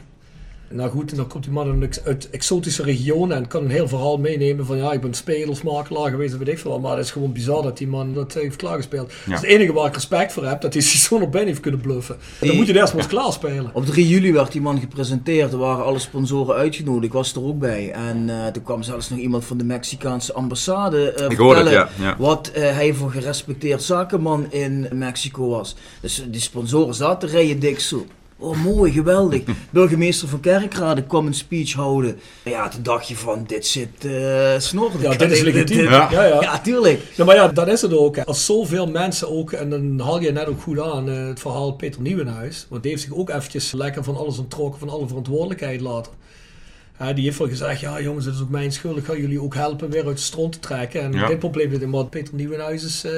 [0.73, 4.17] Nou goed, en dan komt die man uit exotische regionen en kan een heel verhaal
[4.17, 6.79] meenemen van ja, ik ben spelersmakelaar geweest, weet ik veel.
[6.79, 9.11] Maar het is gewoon bizar dat die man dat heeft klaargespeeld.
[9.11, 9.31] Ja.
[9.31, 11.59] Dus het enige waar ik respect voor heb, dat hij zich zo naar binnen heeft
[11.59, 12.17] kunnen bluffen.
[12.39, 13.71] Die, dan moet je het eerst maar eens klaarspelen.
[13.73, 17.43] Op 3 juli werd die man gepresenteerd, er waren alle sponsoren uitgenodigd, ik was er
[17.43, 17.91] ook bij.
[17.91, 21.73] En uh, toen kwam zelfs nog iemand van de Mexicaanse ambassade uh, ik vertellen het,
[21.73, 21.89] ja.
[21.99, 22.15] Ja.
[22.17, 25.75] wat uh, hij voor gerespecteerd zakenman in Mexico was.
[26.01, 28.05] Dus die sponsoren zaten rijden dik zo.
[28.37, 29.41] Oh, mooi, geweldig.
[29.69, 32.19] Burgemeester van Kerkrade kwam een speech houden.
[32.43, 34.91] Ja, toen dacht je van, dit zit uh, snor.
[34.99, 35.83] Ja, dit is legitiem.
[35.83, 36.07] Ja.
[36.11, 36.41] Ja, ja.
[36.41, 37.01] ja, tuurlijk.
[37.15, 38.17] Ja, maar ja, dat is het ook.
[38.17, 41.71] Als zoveel mensen ook, en dan haal je net ook goed aan, uh, het verhaal
[41.71, 42.65] Peter Nieuwenhuis.
[42.69, 46.11] Want die heeft zich ook eventjes lekker van alles ontrokken, van alle verantwoordelijkheid later.
[47.01, 48.97] Uh, die heeft wel gezegd, ja jongens, het is ook mijn schuld.
[48.97, 51.01] Ik ga jullie ook helpen weer uit de stront te trekken.
[51.01, 51.27] En Ja.
[51.27, 53.03] dit probleem is maar Peter Nieuwenhuis is...
[53.03, 53.11] eh,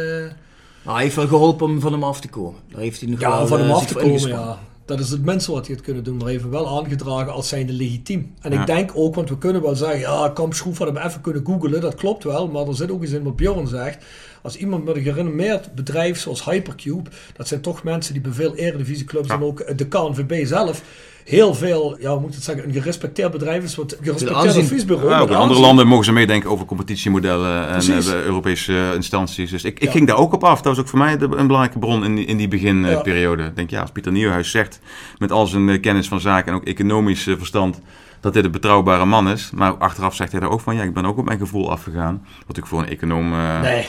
[0.84, 2.60] Nou, hij heeft wel geholpen om van hem af te komen.
[2.72, 4.60] Daar heeft hij nog Ja, wel, van hem eh, af te komen, ja.
[4.86, 7.74] Dat is het minste wat hij had kunnen doen, maar even wel aangedragen als zijnde
[7.74, 8.34] legitiem.
[8.42, 8.60] En Ja.
[8.60, 11.46] ik denk ook, want we kunnen wel zeggen, ja, Kamp Schroef had hem even kunnen
[11.46, 14.06] googelen, dat klopt wel, maar er zit ook iets in wat Bjorn zegt.
[14.46, 18.56] Als iemand met een gerenommeerd bedrijf zoals Hypercube, dat zijn toch mensen die bij veel
[18.56, 19.34] eredivisieclubs Ja.
[19.34, 20.82] en ook de KNVB zelf,
[21.24, 24.46] heel veel, ja, hoe moet ik het zeggen, een gerespecteerd bedrijf is, wat een gerespecteerd
[24.46, 24.62] aanzien.
[24.64, 25.10] adviesbureau.
[25.10, 28.08] Ja, ook in andere landen mogen ze meedenken over competitiemodellen en Precies.
[28.08, 29.50] eh, Europese eh, instanties.
[29.52, 29.92] Dus ik, ik Ja.
[29.92, 30.56] ging daar ook op af.
[30.62, 33.44] Dat was ook voor mij de- een belangrijke bron in die, in die beginperiode.
[33.44, 34.80] Ik denk, ja, als Pieter Nieuwhuis zegt,
[35.18, 37.80] met al zijn eh, kennis van zaken en ook economisch verstand,
[38.20, 39.50] dat dit een betrouwbare man is.
[39.54, 42.14] Maar achteraf zegt hij daar ook van, ja, ik ben ook op mijn gevoel afgegaan.
[42.24, 43.88] Wat natuurlijk voor een econoom eh, Nee,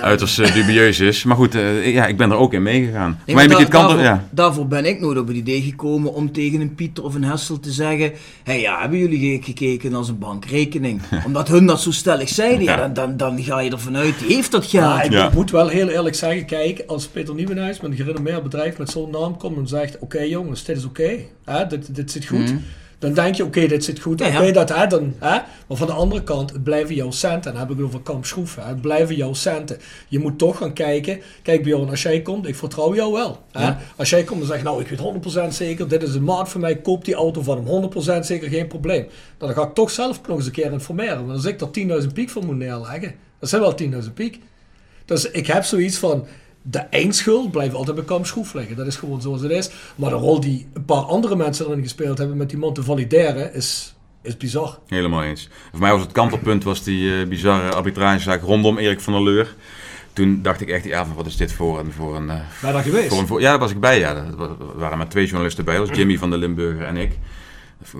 [0.00, 1.24] uiterst eh, dubieus is.
[1.24, 3.10] Maar goed, eh, ja, ik ben er ook in meegegaan.
[3.26, 4.28] Nee, maar maar met dit da- kant, daarvoor, ja.
[4.30, 7.60] daarvoor ben ik nooit op het idee gekomen om tegen een Pieter of een Hessel
[7.60, 8.12] te zeggen:
[8.42, 11.00] hey, ja, hebben jullie ge- gekeken naar zijn bankrekening?
[11.26, 12.72] Omdat hun dat zo stellig zeiden, ja.
[12.76, 12.76] Ja.
[12.88, 14.84] dan, dan, dan ga je ervan uit, die heeft dat geld.
[14.84, 15.30] Ja, ik Ja.
[15.34, 19.10] moet wel heel eerlijk zeggen, kijk, als Peter Nieuwenhuis met een gerenommeerd bedrijf met zo'n
[19.10, 21.10] naam komt en zegt, oké jongens, dit is oké,
[21.44, 22.54] hè, dit, dit zit goed.
[23.00, 24.40] Dan denk je, oké, dit zit goed, Ja, ja.
[24.40, 25.38] oké, dat hè, dan, hè.
[25.66, 27.52] Maar van de andere kant, het blijven jouw centen.
[27.52, 29.78] Dan heb ik het over Kamp Schroeven, het blijven jouw centen.
[30.08, 33.38] Je moet toch gaan kijken, kijk Bjorn, als jij komt, ik vertrouw jou wel.
[33.52, 33.62] Hè.
[33.62, 33.78] Ja.
[33.96, 36.60] Als jij komt en zegt, nou, ik weet 100% zeker, dit is een maat van
[36.60, 37.90] mij, koop die auto van hem,
[38.20, 39.06] 100% zeker, geen probleem.
[39.38, 41.26] Dan ga ik toch zelf nog eens een keer informeren.
[41.26, 44.38] Want als ik er 10.000 piek voor moet neerleggen, dat zijn wel 10.000 piek.
[45.04, 46.26] Dus ik heb zoiets van.
[46.62, 48.76] De eindschuld blijft altijd bij Kamp Schroef liggen.
[48.76, 49.70] Dat is gewoon zoals het is.
[49.96, 52.82] Maar de rol die een paar andere mensen erin gespeeld hebben met die man te
[52.82, 54.78] valideren is, is bizar.
[54.86, 55.48] Helemaal eens.
[55.70, 59.54] Voor mij was het kantelpunt was die eh, bizarre arbitragezaak rondom Erik van der Leur.
[60.12, 61.92] Toen dacht ik echt, ja, wat is dit voor een...
[61.92, 63.08] Voor een eh, Ben je daar geweest?
[63.08, 63.98] voor een voor, ja, daar was ik bij.
[63.98, 64.14] Ja.
[64.16, 65.76] Er wa- er waren maar twee journalisten bij.
[65.76, 67.18] Dat was Jimmy van der Limburger en ik.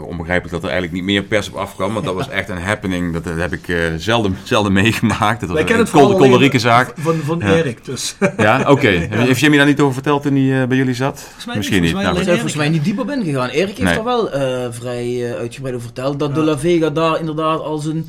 [0.01, 1.93] Onbegrijpelijk dat er eigenlijk niet meer pers op afkwam.
[1.93, 3.13] Want dat was echt een happening.
[3.13, 5.41] Dat, dat heb ik eh, zelden, zelden meegemaakt.
[5.41, 6.93] Dat was Wij kennen een het kolderieke zaak.
[6.99, 7.55] van, van Ja.
[7.55, 7.85] Erik.
[7.85, 8.17] Dus.
[8.37, 8.89] Ja, oké.
[9.11, 11.29] Heeft Jimmy daar niet over verteld toen hij eh, bij jullie zat?
[11.47, 12.25] mij Misschien niet, volgens mij Nou, We goed.
[12.25, 13.49] zijn volgens mij niet dieper binnen gegaan.
[13.49, 13.99] Erik heeft Nee.
[13.99, 18.09] er wel eh, vrij uitgebreid over verteld dat De La Vega daar inderdaad als een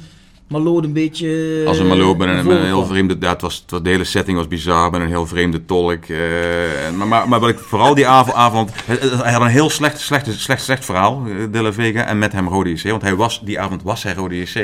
[0.52, 1.64] Malone een beetje...
[1.68, 3.16] Als een Malo met een, heel vreemde...
[3.20, 6.04] Ja, het was, de hele setting was bizar, met een heel vreemde tolk.
[6.06, 8.36] eh, en- maar, maar, maar wat ik vooral die avond...
[8.36, 12.20] avond hij, had een heel slecht, slecht, slecht, slecht verhaal, eh, De La Vega, en
[12.20, 12.90] met hem Rode JC.
[12.90, 14.56] Want hij was, die avond was hij Rode JC.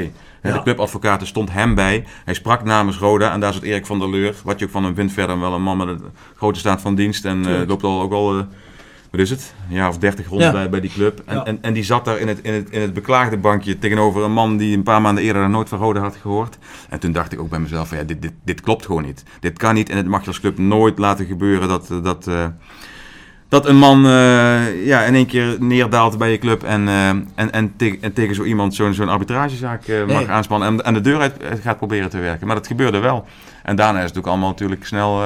[0.41, 2.03] Eh, De clubadvocaten stond hem bij.
[2.25, 4.35] Hij sprak namens Roda en daar zat Erik van der Leur.
[4.43, 6.01] Wat je ook van hem vindt verder wel een man met een
[6.38, 7.25] grote staat van dienst.
[7.25, 7.69] En eh, Tuurlijk.
[7.69, 8.38] loopt al ook al...
[8.38, 8.43] eh,
[9.12, 9.53] wat is het?
[9.70, 10.51] Een jaar of dertig rond Ja.
[10.51, 11.22] bij, bij die club.
[11.26, 11.45] En, Ja.
[11.45, 14.32] en, en die zat daar in het, in, het, in het beklaagde bankje tegenover een
[14.34, 16.58] man die een paar maanden eerder daar nooit van Rode had gehoord.
[16.89, 19.24] En toen dacht ik ook bij mezelf, van, ja, dit, dit, dit klopt gewoon niet.
[19.39, 22.28] Dit kan niet en het mag je als club nooit laten gebeuren dat, eh, dat,
[22.28, 22.45] eh,
[23.49, 27.74] dat een man eh, ja, in één keer neerdaalt bij je club en, en, en,
[27.78, 30.28] te- en tegen zo iemand zo'n zo'n arbitragezaak mag Nee.
[30.28, 32.47] aanspannen en, en de deur uit gaat proberen te werken.
[32.47, 33.26] Maar dat gebeurde wel.
[33.64, 35.22] En daarna is het ook allemaal natuurlijk snel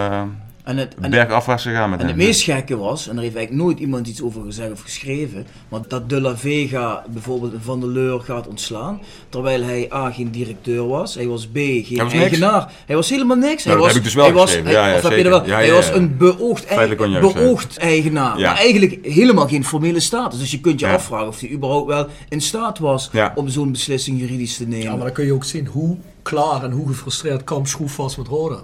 [0.63, 2.17] En het, en, bergafwaarts gegaan met en hem.
[2.17, 5.45] het meest gekke was, en daar heeft eigenlijk nooit iemand iets over gezegd of geschreven,
[5.69, 8.99] maar dat De La Vega bijvoorbeeld een Van der Leur gaat ontslaan,
[9.29, 12.15] terwijl hij A, geen directeur was, hij was B, geen Hij was niks.
[12.25, 12.71] eigenaar.
[12.85, 13.63] Hij was helemaal niks.
[13.63, 14.71] Nou, hij dat was, heb ik dus wel hij was, geschreven.
[14.71, 15.31] hij- Ja, ja, of heb je zeker.
[15.31, 15.49] dat wel?
[15.49, 15.93] Ja, hij ja, was ja.
[15.93, 18.47] een beoogd, ei- Feitelijk onjuist, beoogd eigenaar, Ja.
[18.51, 20.39] maar eigenlijk helemaal geen formele status.
[20.39, 20.93] Dus je kunt je Ja.
[20.93, 23.31] afvragen of hij überhaupt wel in staat was Ja.
[23.35, 24.85] om zo'n beslissing juridisch te nemen.
[24.85, 28.15] Ja, maar dan kun je ook zien hoe klaar en hoe gefrustreerd Kamp Schroef was
[28.15, 28.63] met Roda.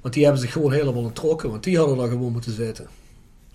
[0.00, 2.86] Want die hebben zich gewoon helemaal ontrokken, want die hadden daar gewoon moeten zitten.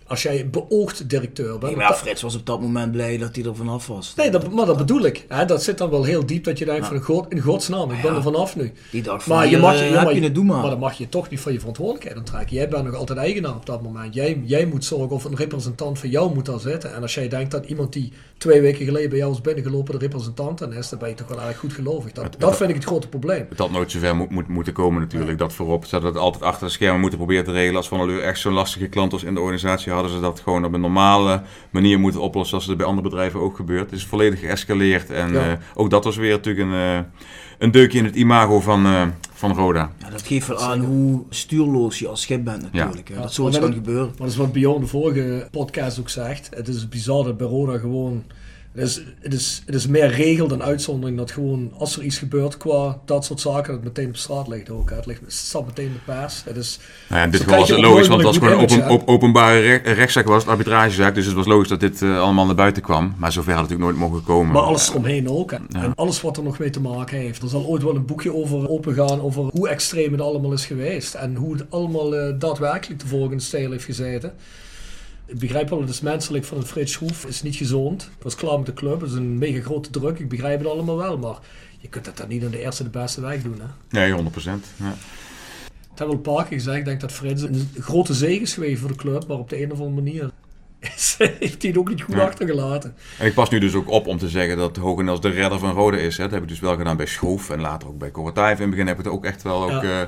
[0.08, 1.62] Als jij beoogd directeur bent.
[1.62, 4.14] Nee, maar ja, Frits was op dat moment blij dat hij er vanaf was.
[4.16, 5.26] Nee, dat, maar dat bedoel ik.
[5.28, 7.92] Hè, dat zit dan wel heel diep dat je denkt van in, god, in godsnaam,
[7.92, 8.72] ik ben er vanaf nu.
[8.92, 10.60] Die dag van, Maar je mag, eh, maar, je het doen maar.
[10.62, 12.56] maar dan mag je toch niet van je verantwoordelijkheid onttrekken.
[12.56, 14.14] Jij bent nog altijd eigenaar op dat moment.
[14.14, 16.94] Jij, jij moet zorgen of een representant van jou moet daar zitten.
[16.96, 20.00] En als jij denkt dat iemand die twee weken geleden bij jou is binnengelopen de
[20.00, 22.12] representant dan is, dan ben je toch wel erg goed gelovig.
[22.12, 23.46] Dat, Het- dat het- vind ik het grote probleem.
[23.50, 25.86] Het had nooit zover moet, moet, moeten komen natuurlijk, dat voorop.
[25.86, 27.76] Ze hadden het altijd achter de schermen moeten proberen te regelen.
[27.78, 30.66] Als Van Leur echt zo'n lastige klant was in de organisatie, hadden ze dat gewoon
[30.66, 33.90] op een normale manier moeten oplossen, zoals het bij andere bedrijven ook gebeurt.
[33.92, 35.50] Het is volledig geëscaleerd en Ja.
[35.52, 37.00] eh, ook dat was weer natuurlijk een, eh,
[37.58, 39.02] een deukje in het imago van, eh,
[39.34, 39.92] van Roda.
[40.00, 43.10] Ja, dat geeft wel aan hoe stuurloos je als schip bent natuurlijk.
[43.10, 43.22] Ja.
[43.22, 44.06] Dat zoiets kan gebeuren.
[44.08, 46.50] Maar dat is wat Bjorn de vorige podcast ook zegt.
[46.56, 48.24] Het is bizar dat bij Roda gewoon...
[48.76, 52.18] Het is, het, is, het is meer regel dan uitzondering dat gewoon als er iets
[52.18, 54.90] gebeurt qua dat soort zaken, dat het meteen op straat ligt ook.
[54.90, 54.96] hè.
[54.96, 56.42] Het, ligt, het staat meteen in de pers.
[56.46, 58.84] Het is, Nou ja, in dit geval was het logisch, want het was gewoon een
[58.84, 61.16] open, op- openbare re- rechtszaak, was het arbitragezaak.
[61.16, 63.14] Dus het was logisch dat dit eh, allemaal naar buiten kwam.
[63.18, 64.54] Maar zover had het natuurlijk nooit mogen komen.
[64.54, 65.52] Maar alles eromheen ook.
[65.52, 65.84] En, Ja.
[65.84, 67.42] en alles wat er nog mee te maken heeft.
[67.42, 71.14] Er zal ooit wel een boekje over opengaan over hoe extreem het allemaal is geweest.
[71.14, 74.34] En hoe het allemaal eh, daadwerkelijk de volgende stijl heeft gezeten.
[75.26, 77.22] Ik begrijp wel, het is menselijk van een Frits Schroef.
[77.22, 78.02] Het is niet gezond.
[78.04, 79.02] Het was klaar met de club.
[79.02, 80.20] Het is een mega grote druk.
[80.20, 81.18] Ik begrijp het allemaal wel.
[81.18, 81.38] Maar
[81.80, 83.60] je kunt dat dan niet aan de eerste de beste weg doen.
[83.60, 84.00] Hè?
[84.00, 84.66] Nee, 100 procent.
[84.76, 84.90] Ja.
[85.70, 86.78] Ik heb wel een paar keer gezegd.
[86.78, 89.28] Ik denk dat Frits een grote zege is geweest voor de club.
[89.28, 90.30] Maar op de een of andere manier
[91.40, 92.22] heeft hij het ook niet goed Ja.
[92.26, 92.96] achtergelaten.
[93.20, 95.74] En ik pas nu dus ook op om te zeggen dat Hogenels de redder van
[95.74, 96.18] Rode is.
[96.18, 96.24] Hè.
[96.24, 98.56] Dat heb ik dus wel gedaan bij Schoof en later ook bij Korotayef.
[98.56, 100.02] In het begin heb ik het ook echt wel ook, Ja.
[100.02, 100.08] eh,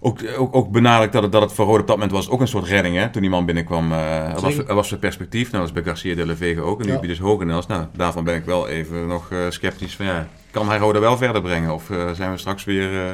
[0.00, 2.40] ook, ook, ook benadrukt dat het, dat het voor Rode op dat moment was ook
[2.40, 2.96] een soort redding.
[2.96, 3.10] Hè.
[3.10, 4.68] Toen die man binnenkwam, eh er, was, Zeker.
[4.68, 5.50] er was een perspectief.
[5.50, 6.78] Nou, dat was bij Garcia de la Vega ook.
[6.78, 6.92] En nu Ja.
[6.94, 7.66] heb je dus Hogenels.
[7.66, 11.16] Nou, daarvan ben ik wel even nog eh, sceptisch van ja, kan hij Rode wel
[11.16, 11.74] verder brengen?
[11.74, 13.12] Of eh, zijn we straks weer, eh,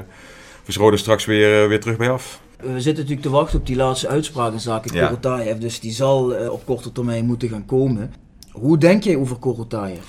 [0.65, 2.41] is Rode straks weer, eh, weer terug bij af?
[2.57, 5.07] We zitten natuurlijk te wachten op die laatste uitspraak in zaken Ja.
[5.07, 5.59] Korotayev.
[5.59, 8.15] Dus die zal eh, op korte termijn moeten gaan komen.
[8.53, 10.05] Hoe denk jij over Korotayev?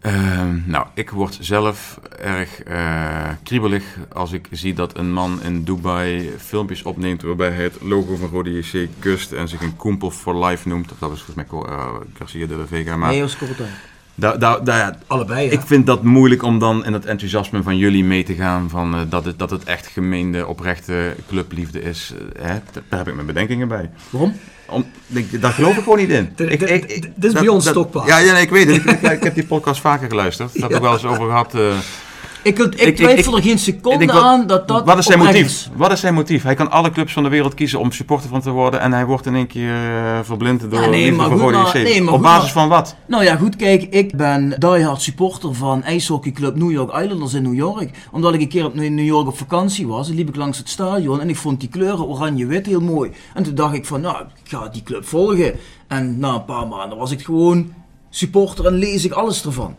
[0.00, 5.64] Ehm, nou, ik word zelf erg eh, kriebelig als ik zie dat een man in
[5.64, 10.10] Dubai filmpjes opneemt waarbij hij het logo van Rode JC kust en zich een kumpel
[10.10, 10.92] for life noemt.
[10.98, 12.96] Dat is volgens mij uh, Garcia de la Vega.
[12.96, 13.70] Maar Nee, als Korotayev.
[14.14, 15.48] da, da, da, ja, Allebei.
[15.48, 18.94] ik vind dat moeilijk om dan in het enthousiasme van jullie mee te gaan van,
[18.94, 22.14] eh, dat, het, dat het echt gemeende, oprechte clubliefde is.
[22.38, 22.58] hè?
[22.88, 23.90] Daar heb ik mijn bedenkingen bij.
[24.10, 24.34] Waarom?
[24.70, 24.84] Om,
[25.30, 26.32] daar geloof ik gewoon niet in.
[26.36, 28.06] Dit- Ik- dit- ik- dit- ik- dit is dat- bij ons stokpaard.
[28.08, 29.02] Ja, ja nee, ik weet het.
[29.12, 30.52] Ik heb die podcast vaker geluisterd.
[30.52, 31.54] Daar heb ik wel eens over gehad.
[31.54, 31.60] eh.
[32.42, 35.44] Ik, ik, ik- twijfel er geen seconde aan dat dat Wat is zijn motief?
[35.46, 35.70] is.
[35.76, 36.42] Wat is zijn motief?
[36.42, 38.80] Hij kan alle clubs van de wereld kiezen om supporter van te worden.
[38.80, 41.56] En hij wordt in één keer eh, verblind door Ja, nee, maar voor goed, Rode
[41.62, 41.82] maar- JC.
[41.82, 42.96] nee, maar Op goed, basis maar- van wat?
[43.06, 47.54] Nou ja, goed, kijk, ik ben diehard supporter van ijshockeyclub New York Islanders in New
[47.54, 47.90] York.
[48.10, 50.68] Omdat ik een keer op in New York op vakantie was, liep ik langs het
[50.68, 53.10] stadion en ik vond die kleuren oranje-wit heel mooi.
[53.34, 55.52] En toen dacht ik van, nou, ik ga die club volgen.
[55.88, 57.72] En na een paar maanden was ik gewoon
[58.10, 59.74] supporter en lees ik alles ervan.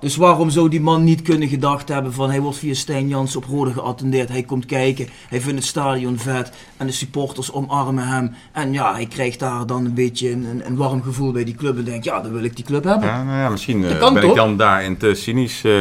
[0.00, 3.36] Dus waarom zou die man niet kunnen gedacht hebben van hij wordt via Stijn Jans
[3.36, 4.28] op Rode geattendeerd.
[4.28, 8.34] Hij komt kijken, hij vindt het stadion vet en de supporters omarmen hem.
[8.52, 11.54] En ja, hij krijgt daar dan een beetje een, een, een warm gevoel bij die
[11.54, 13.08] club en denkt ja, dan wil ik die club hebben.
[13.08, 14.30] Ja, nou ja, misschien eh, ben toch?
[14.30, 15.64] ik dan daarin te cynisch.
[15.64, 15.72] eh.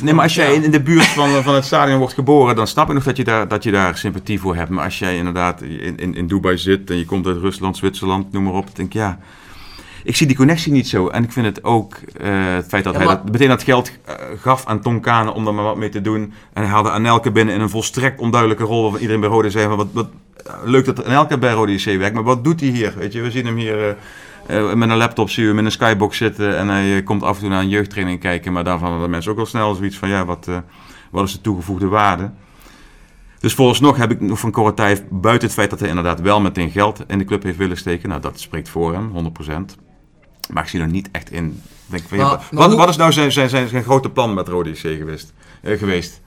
[0.00, 2.56] Nee, maar als jij in, in de buurt van, eh, van het stadion wordt geboren,
[2.56, 4.70] dan snap ik nog dat je daar, dat je daar sympathie voor hebt.
[4.70, 8.32] Maar als jij inderdaad in, in, in Dubai zit en je komt uit Rusland, Zwitserland,
[8.32, 9.18] noem maar op, dan denk ik ja.
[10.04, 11.08] Ik zie die connectie niet zo.
[11.08, 13.62] En ik vind het ook eh, het feit dat Ja, hij maar- dat, meteen dat
[13.62, 16.32] geld eh, gaf aan Tom Kane om er maar wat mee te doen.
[16.52, 18.82] En hij haalde Anelke binnen in een volstrekt onduidelijke rol.
[18.82, 20.08] Waarvan iedereen bij Rode zei van wat, wat
[20.46, 22.14] eh, leuk dat Anelke bij Rode JC werkt.
[22.14, 22.94] Maar wat doet hij hier?
[22.96, 23.96] Weet je, we zien hem hier
[24.74, 26.58] met een laptop, zien we hem in een skybox zitten.
[26.58, 28.52] En hij komt af en toe naar een jeugdtraining kijken.
[28.52, 30.48] Maar daarvan hadden mensen ook al snel zoiets van ja, wat,
[31.10, 32.30] wat is de toegevoegde waarde?
[33.40, 36.70] Dus vooralsnog heb ik nog van Korotijf, buiten het feit dat hij inderdaad wel meteen
[36.70, 38.08] geld in de club heeft willen steken.
[38.08, 39.83] Nou, dat spreekt voor hem, 100%.
[40.52, 41.46] Maar ik zie er niet echt in.
[41.46, 44.10] Ik Denk van, ja, Maar- wat, hoe- wat is nou zijn, zijn, zijn, zijn grote
[44.10, 45.32] plan met Rode JC geweest?
[45.62, 46.20] eh, geweest?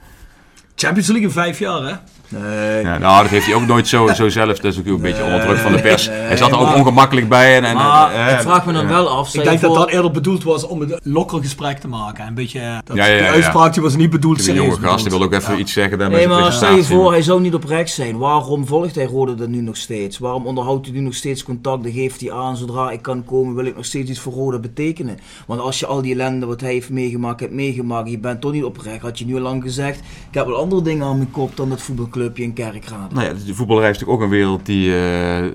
[0.74, 1.94] Champions League in vijf jaar, hè?
[2.28, 2.82] Nee.
[2.82, 4.58] Ja, nou, dat heeft hij ook nooit zo, zo zelf.
[4.58, 6.08] Dat is ook een beetje onder druk van de pers.
[6.08, 7.56] nee, hij zat er ook ongemakkelijk bij.
[7.56, 8.88] En, en, Maar eh, ik vraag me dan ja.
[8.88, 9.34] wel af.
[9.34, 12.26] Ik denk dat dat eerder bedoeld was om een lokker gesprek te maken.
[12.26, 14.64] Een beetje, eh, dat, Ja, ja, ja, die uitspraak die was niet bedoeld Die serieus
[14.64, 17.40] jonge gast die wil ook even iets zeggen Nee, maar stel je voor, hij zou
[17.40, 18.18] niet oprecht zijn.
[18.18, 20.18] Waarom volgt hij Rode dan nu nog steeds?
[20.18, 21.82] Waarom onderhoudt hij nu nog steeds contact?
[21.82, 24.60] Dan geeft hij aan, zodra ik kan komen, wil ik nog steeds iets voor Rode
[24.60, 25.18] betekenen.
[25.46, 28.52] Want als je al die ellende wat hij heeft meegemaakt, hebt meegemaakt, je bent toch
[28.52, 29.02] niet oprecht.
[29.02, 31.68] Had je nu al lang gezegd, ik heb wel andere dingen aan mijn kop dan
[31.68, 31.82] dat
[32.18, 33.14] voetbalclubje in Kerkrade.
[33.14, 34.98] Nou ja, de voetballerij is natuurlijk ook een wereld die eh,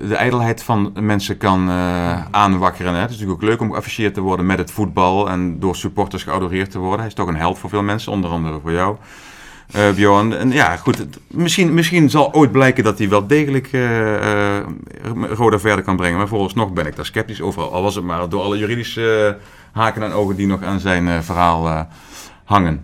[0.08, 2.94] de ijdelheid van mensen kan eh, aanwakkeren.
[2.94, 3.00] Hè.
[3.00, 6.22] Het is natuurlijk ook leuk om geaffecteerd te worden met het voetbal en door supporters
[6.22, 6.98] geadoreerd te worden.
[6.98, 8.96] Hij is toch een held voor veel mensen, onder andere voor jou,
[9.72, 10.36] eh Bjorn.
[10.36, 13.70] En ja, goed, het- misschien, misschien zal ooit blijken dat hij wel degelijk
[15.30, 16.18] Roda verder kan brengen.
[16.18, 19.36] Maar vooralsnog ben ik daar sceptisch over, al was het maar door alle juridische
[19.72, 21.88] haken en ogen die nog aan zijn verhaal
[22.44, 22.80] hangen.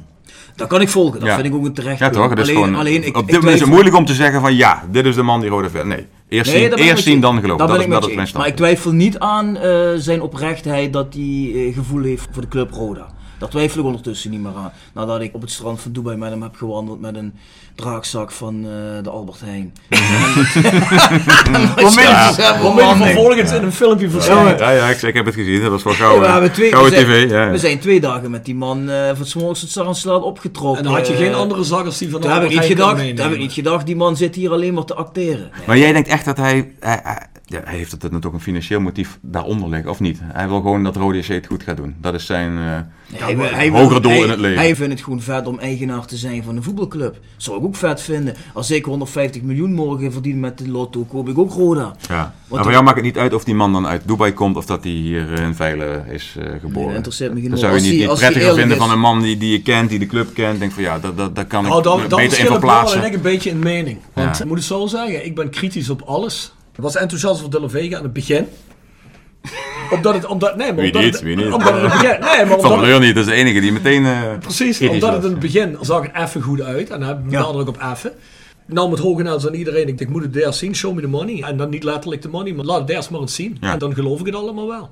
[0.61, 1.35] Dat kan ik volgen, dat Ja.
[1.35, 2.37] vind ik ook een terecht Ja toch?
[2.37, 5.07] Alleen, alleen, ik, op dit moment is het moeilijk om te zeggen van ja, dit
[5.07, 5.89] is de man die Roda verder.
[5.89, 7.67] Nee, eerst Nee, zien, eerst zien dan geloven.
[7.67, 8.29] Dat ben is, dat is mijn.
[8.35, 12.49] Maar ik twijfel niet aan eh, zijn oprechtheid dat hij eh, gevoel heeft voor de
[12.49, 13.07] club Roda.
[13.41, 14.72] Daar twijfel ik ondertussen niet meer aan.
[14.95, 17.34] Nadat ik op het strand van Dubai met hem heb gewandeld met een
[17.74, 19.72] draagzak van eh, de Albert Heijn.
[19.88, 21.86] Die
[23.07, 24.59] vervolgens in een filmpje verschijnt.
[24.59, 25.61] Ja, ja, ik, ik heb het gezien.
[25.61, 26.20] Dat was wel Ja, gauw.
[26.20, 27.30] we, hebben twee, we, zijn, tv.
[27.30, 27.51] Ja.
[27.51, 30.78] we zijn twee dagen met die man eh van s'morgens tot 's avonds laat opgetrokken.
[30.78, 33.24] En dan had je Eh, geen andere zaggers die van ik Albert niet Heijn toen
[33.24, 35.51] heb ik niet gedacht, die man zit hier alleen maar te acteren.
[35.66, 36.74] Maar jij denkt echt dat hij...
[36.80, 40.18] hij, hij- ja, hij heeft het natuurlijk een financieel motief daaronder liggen, of niet?
[40.22, 41.94] Hij wil gewoon dat Rode het goed gaat doen.
[42.01, 43.18] Dat is zijn eh,
[43.53, 44.59] Hij, hogere doel hij- in het leven.
[44.59, 47.18] Hij vindt het gewoon vet om eigenaar te zijn van een voetbalclub.
[47.36, 48.34] Zou ik ook vet vinden.
[48.55, 51.94] Als ik 150 miljoen morgen verdien met de lotto, koop ik ook Roda.
[52.09, 52.14] ja.
[52.16, 54.57] Maar dan- voor jou maakt het niet uit of die man dan uit Dubai komt
[54.57, 56.86] of dat hij hier eh, in Veilen is Nee, geboren.
[56.86, 57.59] dat interesseert me Dan genoeg.
[57.59, 58.82] zou je niet, prettiger vinden is.
[58.82, 60.59] van een man die, die je kent, die de club kent.
[60.59, 62.61] Denk van ja, dat, dat, dat kan ik Nou, dan, me dan beter in verschillen
[62.61, 63.11] Bjorn en verplaatsen.
[63.11, 63.98] ik een beetje in mening.
[64.12, 64.42] Want Ja.
[64.42, 66.55] ik moet het zo zeggen, ik ben kritisch op alles.
[66.81, 68.47] Ik was enthousiast voor De La Vega aan het begin.
[69.91, 71.45] omdat het, omdat, nee, maar Wie omdat niet, het, wie niet.
[71.53, 73.37] Omdat het in het begin, nee, maar Van omdat het, Leur niet, dat is de
[73.37, 74.05] enige die meteen...
[74.07, 76.91] eh, precies, omdat het in het begin zag het even goed uit.
[76.91, 77.41] En dan heb ik Ja.
[77.41, 78.12] nadruk op even.
[78.66, 79.89] Nou, met hoge naals aan iedereen.
[79.89, 81.43] Ik denk, moet het eerst zien, show me the money.
[81.43, 83.57] En dan niet letterlijk de money, maar laat het eerst maar eens zien.
[83.61, 83.72] Ja.
[83.72, 84.91] En dan geloof ik het allemaal wel.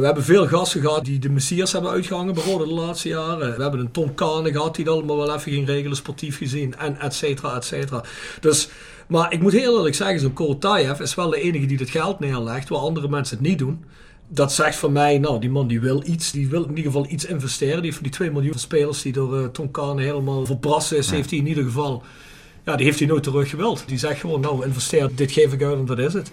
[0.00, 3.56] We hebben veel gasten gehad die de Messias hebben uitgehangen bij Rode de laatste jaren.
[3.56, 6.76] We hebben een Tom Kane gehad die het allemaal wel even ging regelen, sportief gezien.
[6.76, 8.04] En et cetera, et cetera.
[8.40, 8.68] Dus,
[9.08, 12.20] maar ik moet heel eerlijk zeggen, zo'n Korotayev is wel de enige die het geld
[12.20, 13.84] neerlegt, waar andere mensen het niet doen.
[14.28, 17.06] Dat zegt van mij, nou die man die wil iets, die wil in ieder geval
[17.08, 17.74] iets investeren.
[17.74, 21.10] Die heeft van die 2 miljoen spelers die door eh, Tom Kane helemaal verbrassen is,
[21.10, 22.02] heeft hij in ieder geval...
[22.64, 23.84] Ja, die heeft hij nooit terug gewild.
[23.86, 26.30] Die zegt gewoon, nou investeer, dit geef ik uit en dat is het.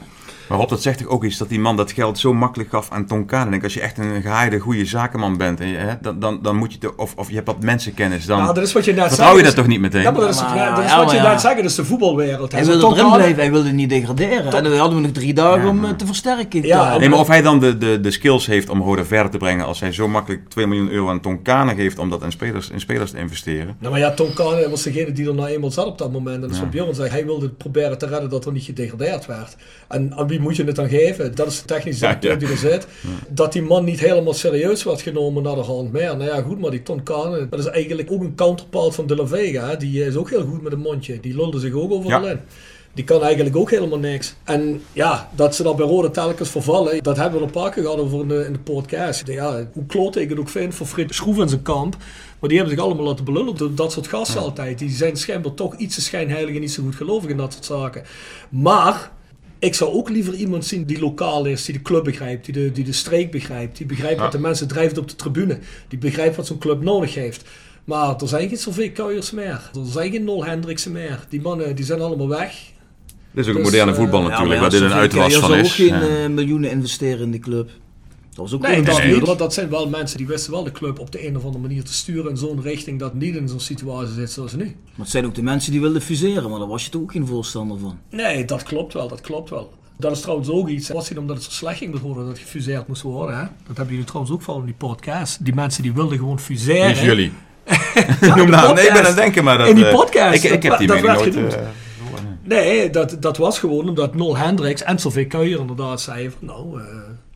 [0.47, 2.91] Maar Rob, dat zegt toch ook iets dat die man dat geld zo makkelijk gaf
[2.91, 3.45] aan Tonkaan.
[3.45, 6.39] Ik denk, als je echt een gehaaide, goede zakenman bent, en je, hè, dan, dan,
[6.41, 8.85] dan moet je toch, of, of je hebt wat mensenkennis, dan Nou, dat is wat
[8.85, 10.01] je net vertrouw je dat toch niet meteen?
[10.01, 11.85] Ja, maar dat is, Ja, dat is ja, wat je net zei, dat is de
[11.85, 12.51] voetbalwereld.
[12.51, 14.53] Hij wilde erin blijven, hij wilde niet degraderen.
[14.53, 16.63] En dan hadden we nog drie dagen om eh, te versterken.
[16.63, 19.37] Ja, Nee, maar of hij dan de, de, de skills heeft om Roda verder te
[19.37, 22.69] brengen als hij zo makkelijk 2 miljoen euro aan Tonkane geeft om dat in spelers,
[22.69, 23.75] in spelers te investeren.
[23.79, 26.16] Nou, maar ja, Tom Kane was degene die er nou eenmaal zat op dat moment.
[26.25, 27.09] En dat is wat Bjorn zei.
[27.09, 29.55] Hij wilde proberen te redden dat er niet gedegradeerd werd.
[29.87, 31.35] En aan wie moet je het dan geven?
[31.35, 32.55] Dat is de technische Ja, directeur ja.
[32.55, 32.87] die er zit.
[33.29, 36.17] Dat die man niet helemaal serieus werd genomen naar de hand meer.
[36.17, 39.25] Nou ja, goed, maar die Kane, dat is eigenlijk ook een counterpart van De La
[39.27, 39.75] Vega.
[39.75, 41.19] Die is ook heel goed met een mondje.
[41.19, 42.29] Die lulde zich ook overal Ja.
[42.31, 42.39] in.
[42.93, 44.35] Die kan eigenlijk ook helemaal niks.
[44.43, 47.83] En ja, dat ze dan bij Rode telkens vervallen, dat hebben we een paar keer
[47.83, 49.27] gehad over in de, in de podcast.
[49.27, 51.95] Ja, hoe klote ik het ook vind voor Frit Schroef en zijn kamp.
[52.39, 54.79] Maar die hebben zich allemaal laten belullen door dat soort gasten altijd.
[54.79, 57.65] Die zijn schijnbaar toch iets te schijnheilig en niet zo goed gelovig in dat soort
[57.65, 58.03] zaken.
[58.49, 59.11] Maar
[59.59, 62.71] ik zou ook liever iemand zien die lokaal is, die de club begrijpt, die de,
[62.71, 66.35] die de streek begrijpt, die begrijpt wat de mensen drijft op de tribune, die begrijpt
[66.35, 67.43] wat zo'n club nodig heeft.
[67.83, 69.69] Maar er zijn geen zoveel kuiers meer.
[69.73, 71.25] Er zijn geen Nol Hendriksen meer.
[71.29, 72.51] Die mannen die zijn allemaal weg.
[73.31, 75.49] Dit is ook een Dus, moderne eh, voetbal Ja, natuurlijk, waar dit een uitwas van
[75.49, 75.65] zou is.
[75.67, 76.23] ook geen Ja.
[76.23, 77.69] eh, miljoenen investeren in die club.
[78.37, 78.83] Dat was ook Nee, een
[79.19, 81.43] dat, dat, dat zijn wel mensen die wisten wel de club op de een of
[81.45, 84.63] andere manier te sturen in zo'n richting dat niet in zo'n situatie zit zoals nu.
[84.65, 87.11] Maar het zijn ook de mensen die wilden fuseren, maar daar was je toch ook
[87.11, 87.99] geen voorstander van.
[88.09, 89.73] Nee, dat klopt wel, dat klopt wel.
[89.97, 90.89] Dat is trouwens ook iets.
[90.89, 93.37] Was het omdat het zo slecht ging Roda dat gefuseerd moest worden?
[93.37, 93.43] Hè?
[93.67, 95.45] Dat hebben jullie trouwens ook van in die podcast.
[95.45, 96.87] Die mensen die wilden gewoon fuseren.
[96.87, 97.31] Niet jullie.
[98.21, 99.67] Ja, Noem nou, nee, ik ben aan het denken, maar dat...
[99.67, 100.43] In die eh, podcast.
[100.43, 101.35] Ik, ik heb die dat nooit...
[101.35, 101.59] eh,
[102.43, 106.81] Nee, dat, dat was gewoon omdat Nol Hendricks en Sylvie Kuijer inderdaad zeiden van nou,
[106.81, 106.85] eh,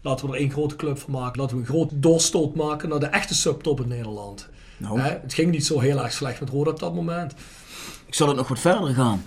[0.02, 1.42] laten we er één grote club van maken.
[1.42, 4.50] Laten we een grote doorstoot maken naar de echte subtop in Nederland.
[4.78, 5.00] Nou.
[5.00, 7.34] Hè, het ging niet zo heel erg slecht met Roda op dat moment.
[8.06, 9.24] Ik zal het nog wat verder gaan.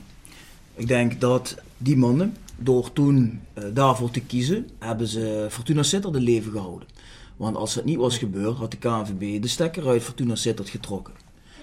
[0.75, 6.15] Ik denk dat die mannen, door toen eh, daarvoor te kiezen, hebben ze Fortuna Sittard
[6.15, 6.89] in leven gehouden.
[7.37, 11.15] Want als het niet was gebeurd, had de KNVB de stekker uit Fortuna Sittard getrokken.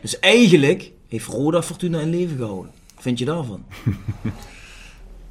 [0.02, 2.72] Dus eigenlijk heeft Roda Fortuna in leven gehouden.
[2.94, 3.64] Wat vind je daarvan?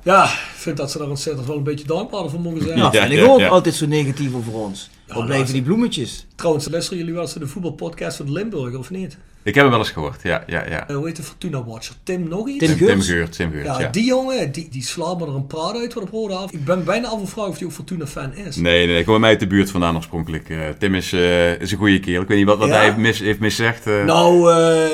[0.03, 2.78] Ja, ik vind dat ze daar ontzettend wel een beetje dankbaar voor mogen zijn.
[2.78, 3.48] Ja, vind ik ja, ook ja.
[3.48, 4.90] altijd zo negatief over ons.
[5.07, 6.26] Wat blijven die bloemetjes?
[6.34, 9.18] Trouwens, luisteren jullie wel eens naar de voetbalpodcast van Limburg of niet?
[9.51, 10.88] Ik heb hem wel eens gehoord, ja, ja, ja.
[10.88, 11.94] Eh, hoe heet de Fortuna Watcher?
[12.03, 12.66] Tim nog iets?
[12.66, 13.01] Tim Tim.
[13.01, 13.88] Geurt, Tim Geurt, ja, ja.
[13.88, 16.51] die jongen, die, die slaat me er een praat uit wat op Roda af.
[16.53, 18.57] Ik ben bijna al van vraag of hij ook Fortuna-fan is.
[18.57, 20.48] Nee, nee, ik kom bij mij uit de buurt vandaan oorspronkelijk.
[20.51, 22.22] Eh, Tim is, eh, is een goede kerel.
[22.22, 22.74] Ik weet niet wat, wat Ja?
[22.74, 23.84] hij heeft, mis, heeft miszegd.
[23.84, 24.88] Nou, eh,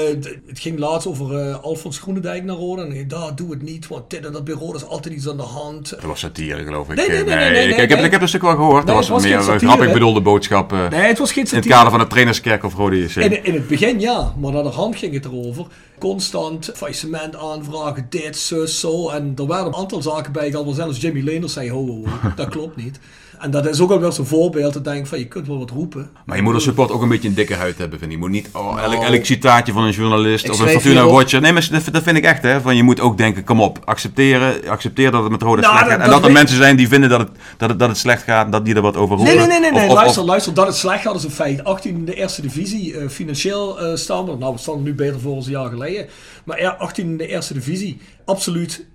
[0.46, 2.82] het ging laatst over eh, Alfons Groenendijk naar Roda.
[2.82, 5.36] En daar doe het niet, want dit en dat bij Roda is altijd iets aan
[5.36, 5.90] de hand.
[5.90, 6.96] Dat was satire, geloof ik.
[6.96, 8.84] Nee, nee, nee, nee, nee, ik, nee, ik, heb, ik heb een stuk wel gehoord.
[8.84, 10.72] Nee, dat was, was meer geen een satire, grappig bedoelde boodschap.
[10.72, 11.74] eh, Nee, het was geen in het satire.
[11.74, 13.14] kader van het trainerskerk of Rode JC.
[13.16, 15.66] In, in het begin ja, maar naar de hand ging het erover.
[15.99, 19.09] Constant faillissement aanvragen, dit, zus, zo.
[19.09, 22.49] En er werden een aantal zaken bij zelfs Jimmy Leenders zei, ho, ho, ho, dat
[22.49, 22.99] klopt niet.
[23.41, 26.11] En dat is ook alweer zo'n voorbeeld te denken van, je kunt wel wat roepen.
[26.24, 28.16] Maar je moet als support ook een beetje een dikke huid hebben, vind ik.
[28.16, 31.41] Je moet niet oh, elk, elk citaatje van een journalist Ik of een Fortuna Watcher.
[31.41, 32.61] Nee, maar dat, dat vind ik echt, hè.
[32.61, 35.84] Van, je moet ook denken, kom op, accepteren, accepteer dat het met Roda Nou, slecht
[35.91, 36.05] dat- gaat.
[36.07, 37.99] En dat dat er weet- mensen zijn die vinden dat het, dat het, dat het
[37.99, 39.37] slecht gaat, dat die er wat over roepen.
[39.37, 39.82] nee, nee, nee, nee.
[39.84, 40.55] Of- of- luister, luister.
[40.55, 41.64] Dat het slecht gaat is een feit.
[41.64, 42.97] 18 in de eerste divisie.
[42.99, 44.37] eh, financieel eh, staan we.
[44.37, 46.07] Nou, we staan er nu beter voor als een jaar geleden.
[46.45, 48.01] Maar ja, 18 in de eerste divisie.
[48.24, 48.87] Absoluut.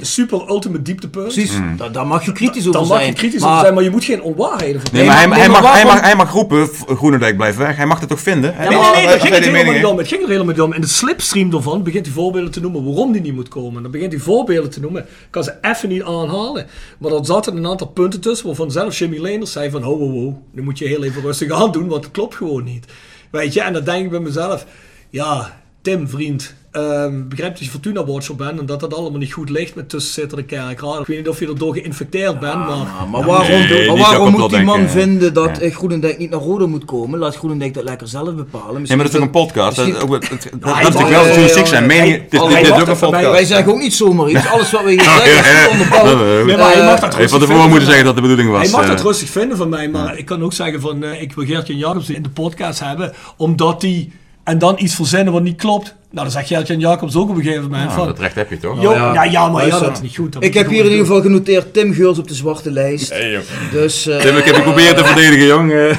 [0.00, 1.24] Super ultimate dieptepunt.
[1.32, 2.98] Precies, daar, daar mag je kritisch over Dan zijn.
[2.98, 5.06] mag je kritisch Maar- over zijn, maar je moet geen onwaarheden vertellen.
[5.06, 7.56] Nee, maar hij, maar- hij, nee, maar mag, hij, mag, hij mag roepen, Groenendijk blijft
[7.58, 7.76] weg.
[7.76, 8.54] Hij mag het toch vinden?
[8.58, 9.90] Nee, nee, nee, daar hij ging het helemaal mening niet om.
[9.98, 9.98] heeft.
[9.98, 10.72] Het ging er helemaal niet om.
[10.72, 13.82] In de slipstream ervan begint hij voorbeelden te noemen waarom die niet moet komen.
[13.82, 15.02] Dan begint hij voorbeelden te noemen.
[15.02, 16.66] Ik kan ze even niet aanhalen.
[16.98, 20.10] Maar er zaten een aantal punten tussen waarvan zelfs Jimmy Leenders zei van ho, ho,
[20.10, 20.42] ho.
[20.52, 22.86] Nu moet je heel even rustig aan doen, want het klopt gewoon niet.
[23.30, 24.66] Weet je, en dan denk ik bij mezelf.
[25.10, 26.54] Ja, Tim, vriend.
[26.74, 29.88] Ehm begrijp dat je Fortuna Watcher bent en dat dat allemaal niet goed ligt met
[29.88, 31.00] tussenzitter de kerkraad.
[31.00, 32.86] Ik weet niet of je erdoor geïnfecteerd bent, maar...
[33.10, 35.62] Maar waarom, Nee, maar moet die man denk, eh, vinden dat ja.
[35.62, 37.18] eh, Groenendijk niet naar Rode moet komen?
[37.18, 38.82] Laat Groenendijk dat lekker zelf bepalen.
[38.82, 39.76] Nee, maar dat is toch een podcast?
[39.76, 40.08] Dat, misschien-
[40.60, 41.90] hij dat is natuurlijk wel eh, journalistiek zijn.
[41.90, 43.30] Het is, ook een podcast.
[43.30, 44.48] Wij zeggen ook niet zomaar iets.
[44.48, 46.46] Alles wat we hier zeggen is onderbouwd.
[46.46, 48.62] Nee, maar hij mag dat rustig vinden moeten zeggen dat de bedoeling was.
[48.62, 48.88] Hij mag eh.
[48.88, 51.78] dat rustig vinden van mij, maar ik kan ook zeggen van eh, ik wil Geert-Jan
[51.78, 54.10] Jacobs in de podcast hebben, omdat hij
[54.44, 55.94] en dan iets verzinnen wat niet klopt.
[56.10, 58.06] Nou, dan zegt Geert-Jan Jacobs ook op een gegeven moment van...
[58.06, 58.82] dat recht heb je toch?
[58.82, 59.12] Jo, ja.
[59.12, 59.24] ja.
[59.24, 60.32] Ja, maar ja, dat is niet goed.
[60.32, 63.08] Dat Ik heb hier in ieder geval genoteerd Tim Geuls op de zwarte lijst.
[63.10, 63.40] Hey.
[63.72, 65.72] Dus eh, Tim, ik heb je proberen te verdedigen, jong.
[65.72, 65.96] Eh,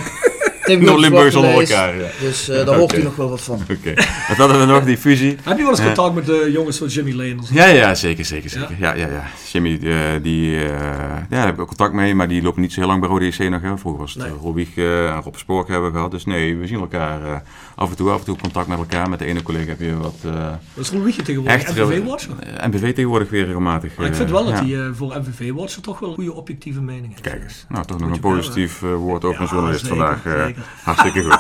[0.66, 1.72] Tim nog Limburgs onder lijst.
[1.72, 2.08] elkaar, ja.
[2.20, 3.56] Dus eh, daar hoort u nog wel wat van.
[3.80, 3.93] Oké.
[4.28, 5.38] Wat hadden we nog, die fusie?
[5.43, 7.50] Heb je wel eens contact met de jongens van Jimmy Leenders?
[7.50, 8.76] Ja, ja, zeker, zeker, zeker.
[8.80, 9.24] Ja, ja, ja.
[9.52, 12.74] Jimmy, eh, die, eh, ja, daar heb ik ook contact mee, maar die loopt niet
[12.74, 13.62] zo heel lang bij Rode JC nog.
[13.62, 13.78] Hè.
[13.78, 14.32] Vroeger was het Nee.
[14.41, 16.12] Robieg eh, en Rob Spoor hebben we gehad.
[16.12, 17.36] Dus nee, we zien elkaar eh,
[17.76, 19.10] af en toe, af en toe contact met elkaar.
[19.10, 20.32] Met de ene collega heb je wat eh
[20.74, 21.76] Dat is Louis tegenwoordig, echt...
[21.76, 22.32] MVV-watcher.
[22.68, 23.96] MVV tegenwoordig weer regelmatig.
[23.98, 24.66] Maar ik eh, vind wel dat ja.
[24.66, 27.22] hij eh, voor MVV-watcher toch wel een goede objectieve mening heeft.
[27.22, 27.66] Kijk eens.
[27.70, 30.26] Nou, toch nog een positief eh, woord over een Ja, journalist zeker, vandaag.
[30.26, 30.64] eh, zeker.
[30.84, 31.40] hartstikke goed.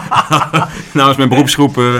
[0.94, 1.78] Namens mijn beroepsgroep...
[1.78, 1.98] eh,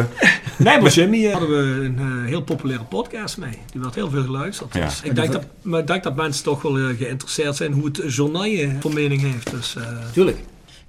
[0.56, 3.58] Nee, maar Jimmy hadden we een eh, heel populaire podcast mee.
[3.72, 4.74] Die werd heel veel geluisterd.
[4.74, 4.84] Ja.
[4.84, 8.02] Dus ik denk dat, maar ik denk dat mensen toch wel geïnteresseerd zijn hoe het
[8.14, 8.40] journaal
[8.80, 9.50] voor mening heeft.
[9.50, 10.38] Dus, eh, Tuurlijk.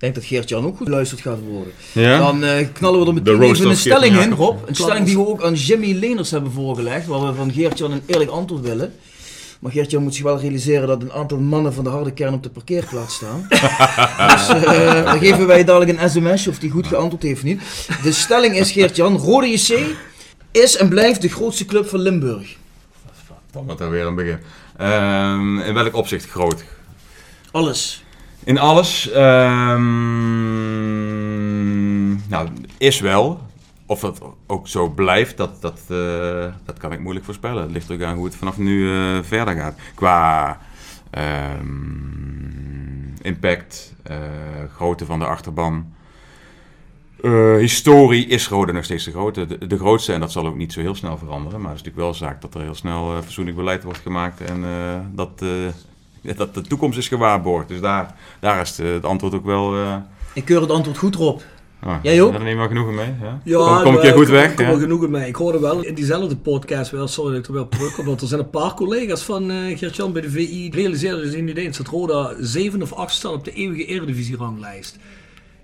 [0.04, 1.74] Ik denk dat Geert-Jan ook goed geluisterd gaat worden.
[1.91, 2.18] ja?
[2.18, 4.32] Dan eh, knallen we er De meteen even een stelling in.
[4.32, 4.68] Rob.
[4.68, 8.01] Een stelling die we ook aan Jimmy Leners hebben voorgelegd, waar we van Geert-Jan een
[8.06, 8.93] eerlijk antwoord willen.
[9.60, 12.43] Maar Geert-Jan moet zich wel realiseren dat een aantal mannen van de harde kern op
[12.43, 13.45] de parkeerplaats staan.
[14.34, 17.62] dus eh, dan geven wij dadelijk een sms of die goed geantwoord heeft of niet.
[18.04, 19.80] De stelling is Geert-Jan, Rode JC
[20.51, 22.56] is en blijft de grootste club van Limburg.
[23.51, 24.38] Wat er weer een begin.
[24.78, 26.64] Ehm, in welk opzicht groot?
[27.51, 28.04] Alles.
[28.46, 29.12] In alles.
[29.12, 29.84] ehm,
[32.30, 33.39] nou, is wel.
[33.86, 37.64] Of dat ook zo blijft, dat, dat, eh, dat kan ik moeilijk voorspellen.
[37.64, 39.76] Het ligt ook aan hoe het vanaf nu eh, verder gaat.
[39.96, 40.60] Qua
[41.10, 41.68] ehm,
[43.22, 44.18] impact, eh,
[44.76, 45.94] grootte van de achterban.
[47.58, 50.80] Historie is Rode nog steeds de, grote, de, grootste en dat zal ook niet zo
[50.80, 51.62] heel snel veranderen.
[51.62, 54.64] Maar het is natuurlijk wel zaak dat er heel snel fatsoenlijk beleid wordt gemaakt en
[55.16, 55.44] dat,
[56.38, 57.67] dat de toekomst is gewaarborgd.
[57.67, 59.76] Dus daar, daar is de- het antwoord ook wel.
[59.76, 59.95] eh,
[60.34, 61.39] Ik keur het antwoord goed, Rob.
[61.86, 62.32] Oh, Jij ook?
[62.32, 63.13] Daar neem maar genoegen mee.
[63.21, 63.39] Ja?
[63.43, 64.53] Ja, kom, kom ik je goed ik weg?
[64.53, 64.71] kom ja?
[64.71, 65.28] er genoegen mee.
[65.28, 68.21] Ik hoorde wel in diezelfde podcast wel, sorry dat ik er wel op terugkom, want
[68.21, 71.78] er zijn een paar collega's van eh Geert-Jan bij de VI realiseerden zich niet eens
[71.78, 74.97] dat Roda 7 of 8 staat op de eeuwige Eredivisie-ranglijst.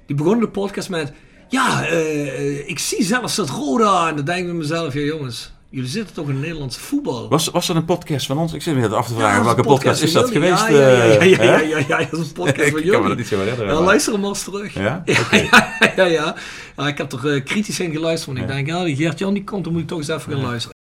[0.06, 1.14] Die begonnen de podcast met,
[1.50, 5.54] ja, eh, ik zie zelfs dat Roda, en dan denk ik bij mezelf, ja jongens,
[5.70, 7.30] jullie zitten toch in het Nederlandse voetbal.
[7.30, 8.54] Was, was dat een podcast van ons?
[8.54, 10.42] Ik zit me net af te vragen, welke podcast is dat jullie.
[10.48, 10.68] geweest?
[10.68, 12.72] Ja, ja, ja, ja, eh, ja, ja, ja, ja, dat is een podcast Ik van
[12.72, 13.08] kan me jullie.
[13.08, 14.74] dat niet zo herinneren, luister hem eens terug.
[14.74, 15.02] Ja?
[15.06, 15.36] Ja, Oké.
[15.36, 16.36] ja, ja, ja.
[16.78, 19.44] Ja, ik heb er eh, kritisch in geluisterd, want ik denk, ja, die Geert-Jan die
[19.44, 20.78] komt, dan moet ik toch eens even gaan luisteren.